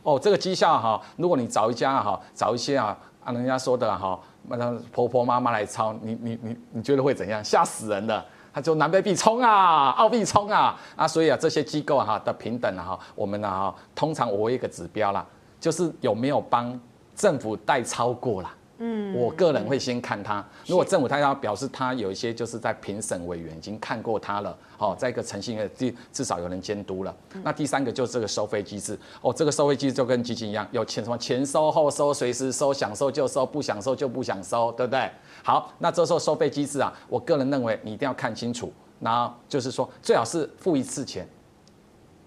[0.03, 4.19] 哦，这个绩效哈，如果你找一家哈，找一些啊，啊，人家说的哈，
[4.49, 7.41] 那婆婆妈妈来操，你你你你觉得会怎样？
[7.45, 15.25] 吓死人的，他就南北币冲啊，澳币冲啊，啊，所以啊，这些机构哈的平等哈，我们呢哈，通常我一个指标啦，
[15.61, 16.77] 就是有没有帮
[17.15, 18.53] 政府代操过啦。
[18.85, 27.15] 嗯，我个人会先看他，如果政府他要表示他有一些就是在评审委员已经看过他了，好，在一个诚信的至至少有人监督了。
[27.45, 35.09] 那第三个就是这个收费机制，哦，这个收费机制就跟基金一样，有前什么前收后收，随时收，想收就收，不想收就不想收，对不对？
[35.45, 41.25] 好，那这时候收费机制啊，我个人认为你一定要看清楚，然后就是说最好是付一次钱。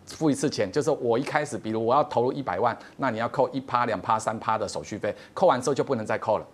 [0.05, 6.45] 付一次钱，就是我一开始，比如我要投入一百万，那你要扣一趴、两趴、三趴的手续费，扣完之后就不能再扣了，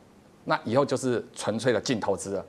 [0.46, 2.46] 那以后就是纯粹的净投资了，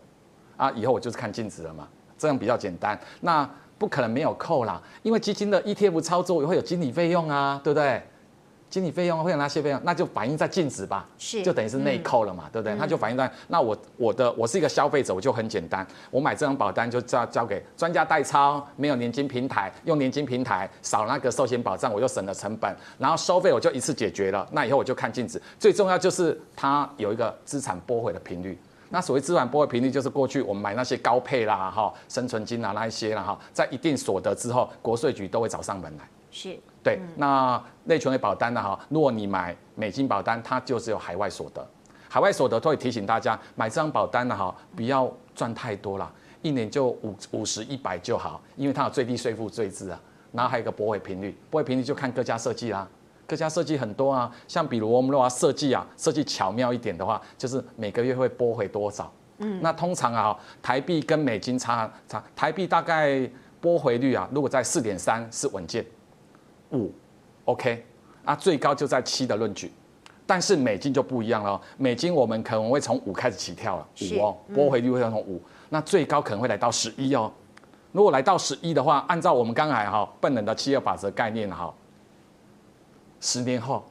[0.56, 2.98] 啊，以后我就是看净值了嘛，这样比较简单。
[3.20, 3.48] 那
[3.78, 8.00] 不可能没有扣啦，因为基金的 ETF 操作也会有经理费用啊，对不对？
[8.72, 9.78] 经理费用会有哪些费用？
[9.84, 12.74] 那就反映在净值吧，是，就等于是内扣了嘛，嗯、对不对？
[12.76, 24.48] 那就反映在那我我的我是一个消费者，我就很简单，我买这张保单就交交给专家代操，没有年金平台，用年金平台少那个寿险保障，我就省了成本，然后收费我就一次解决了。
[24.52, 28.58] 那以后我就看净值，最重要就是它有一个资产拨回的频率。
[28.88, 36.08] 那所谓资产拨回频率，就是过去我们买那些高配啦哈，生存金啊那一些啦哈，在一定所得之后，国税局都会找上门来。
[36.30, 36.58] 是。
[36.82, 41.64] 对，那内存的保单呢哈，如果你买美金保单，它就只有海外所得，
[42.08, 46.12] 海外所得都会提醒大家买这张保单呢哈，不要赚太多了，
[46.42, 50.00] 一年就五五十一百就好，因为它有最低税负税制啊，
[50.32, 52.88] 然后还有一个拨回频率，拨回频率就看各家设计啦，
[53.28, 63.30] 各家设计很多啊，像比如我们如果要设计啊，设计巧妙一点的话，就是每个月会拨回多少，嗯，那通常啊，台币跟美金差差，台币大概
[63.60, 65.86] 拨回率啊，如果在四点三是稳健。
[66.72, 66.92] 五
[67.44, 67.84] ，OK，
[68.24, 69.70] 啊，最高就在七的论据，
[70.26, 71.60] 但是美金就不一样了。
[71.76, 77.32] 美金我们可能会从五开始起跳了，五哦，拨回率会从五，那最高可能会来到十一哦。
[77.92, 81.74] 如果来到十一的话，按照我们刚才哈笨人的七二法则概念哈，
[83.20, 83.84] 十年后，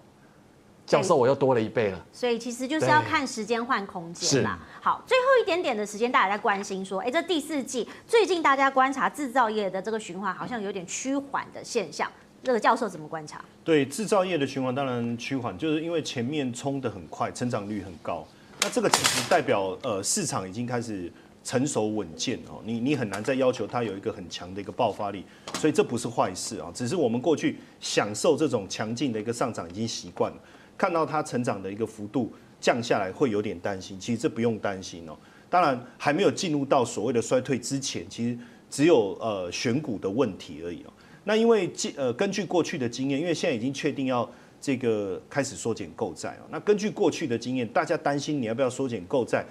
[0.88, 2.05] 教授我又多了一倍了。
[2.11, 4.57] 所以其实就是要看时间换空间啦。
[4.82, 12.09] 好，最后一点点的时间，大家在关心说，哎，这第四季最近大家观察制造业的这个循环好像有点趋缓的现象。
[12.43, 13.43] 这个教授怎么观察？
[13.63, 18.27] 对制造业的循环当然趋缓，就是因为前面冲得很快，成长率很高。
[18.61, 21.11] 那这个其实代表呃市场已经开始
[21.43, 25.23] 成熟稳健哦，你你很难再要求它有一个很强的一个爆发力，
[25.55, 30.37] 所以这不是坏事啊，只是我们过去享受这种强劲的一个上涨已经习惯了，
[30.77, 33.99] 看到它成长的一个幅度降下来会有点担心。
[33.99, 35.15] 其实这不用担心哦，
[35.47, 38.37] 当然还没有进入到所谓的衰退之前，其实
[38.69, 40.93] 只有呃选股的问题而已哦。
[41.24, 46.43] 那因为呃根据过去的经验，因为现在已经确定要这个开始缩减购债啊。
[46.49, 49.45] 那根据过去的经验，大家担心你要不要缩减购债，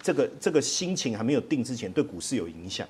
[0.00, 2.86] 这个这个心情还没有定之前，对股市有影响。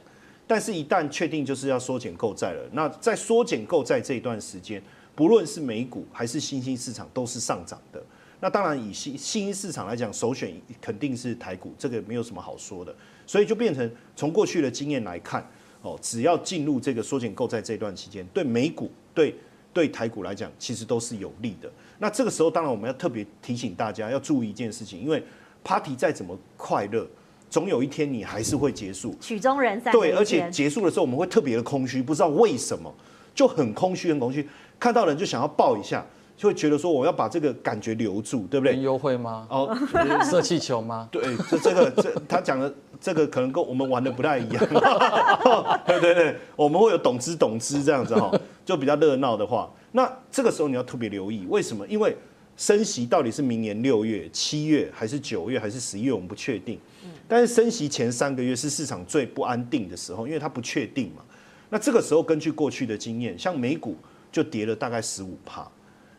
[0.46, 4.82] 但是，一旦确定就是要缩减购债了，那在缩减购债这一段时间，
[5.14, 8.02] 不论是美股还是新兴市场都是上涨的。
[8.40, 12.94] 那当然以新新兴市场来讲，首选肯定是台股，这个没有什么好说的。
[13.26, 15.46] 所以就变成从过去的经验来看。
[15.82, 19.34] 哦，只要进入这个缩减购债这段期间，对美股、对
[19.72, 21.70] 对台股来讲，其实都是有利的。
[21.98, 25.22] 那这个时候，当然我们要特别提醒大家要注意一件事情，因为
[25.62, 27.06] party 再怎么快乐，
[27.48, 29.14] 总有一天你还是会结束。
[29.20, 29.92] 曲终人散。
[29.92, 32.92] 对，而且结束的时候，我们会特别的空虚，不知道为什么，
[33.34, 34.48] 就很空虚，很空虚，
[34.80, 36.04] 看到人就想要抱一下。
[36.38, 38.80] 就会觉得说我要把这个感觉留住，对不对？
[38.80, 39.44] 优惠吗？
[39.50, 39.76] 哦，
[40.30, 41.08] 射气球吗？
[41.10, 41.20] 对，
[41.50, 44.64] 这这个这他讲的这个可能跟我们玩的不太一样。
[45.84, 48.30] 对对对，我们会有懂之懂之这样子哈，
[48.64, 51.84] 就比较热闹的话，那这个时候你要特别留意，为什么？
[51.88, 52.16] 因为
[52.56, 56.78] 升息到底是明年六月、七月还是九月还是十一月，我们不确定。
[57.26, 61.22] 但是升息前三个月是市场最不安定的时候，因为它不确定嘛。
[61.68, 63.96] 那这个时候根据过去的经验，像美股
[64.30, 65.68] 就跌了大概十五趴。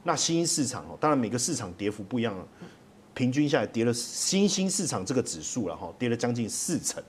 [0.03, 2.35] 那新兴市场哦，当然每个市场跌幅不一样，
[3.13, 7.03] 平均下来跌了新兴市场这个指数了哈，跌了将近四成，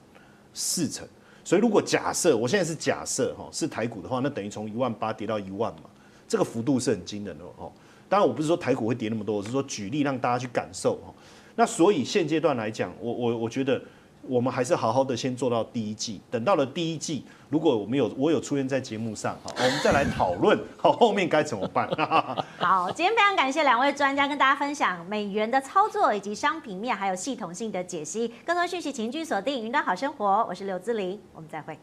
[0.53, 1.07] 四成。
[1.45, 5.84] 所以如果假设我现在是假设哈，是台股的话，那等于从一万八跌到一万嘛，
[6.28, 7.72] 这个幅度是很惊人的哦。
[8.09, 11.14] 当然我不是说台股会跌那么多，我是说举例让大家去感受哈。
[11.57, 13.80] 那所以现阶段来讲，我我我觉得
[14.31, 21.89] 我们还是好好的先做到第一季，等到了第一季，如果我们有我有出现在节目上，好，我们再来讨论 好后面该怎么办。
[22.57, 28.33] 好，今天非常感谢两位专家跟大家分享美元的操作以及商品面还有系统性的解析。
[28.47, 31.76] 更多讯息请继续锁定云端好生活，我是刘志玲，我们再会。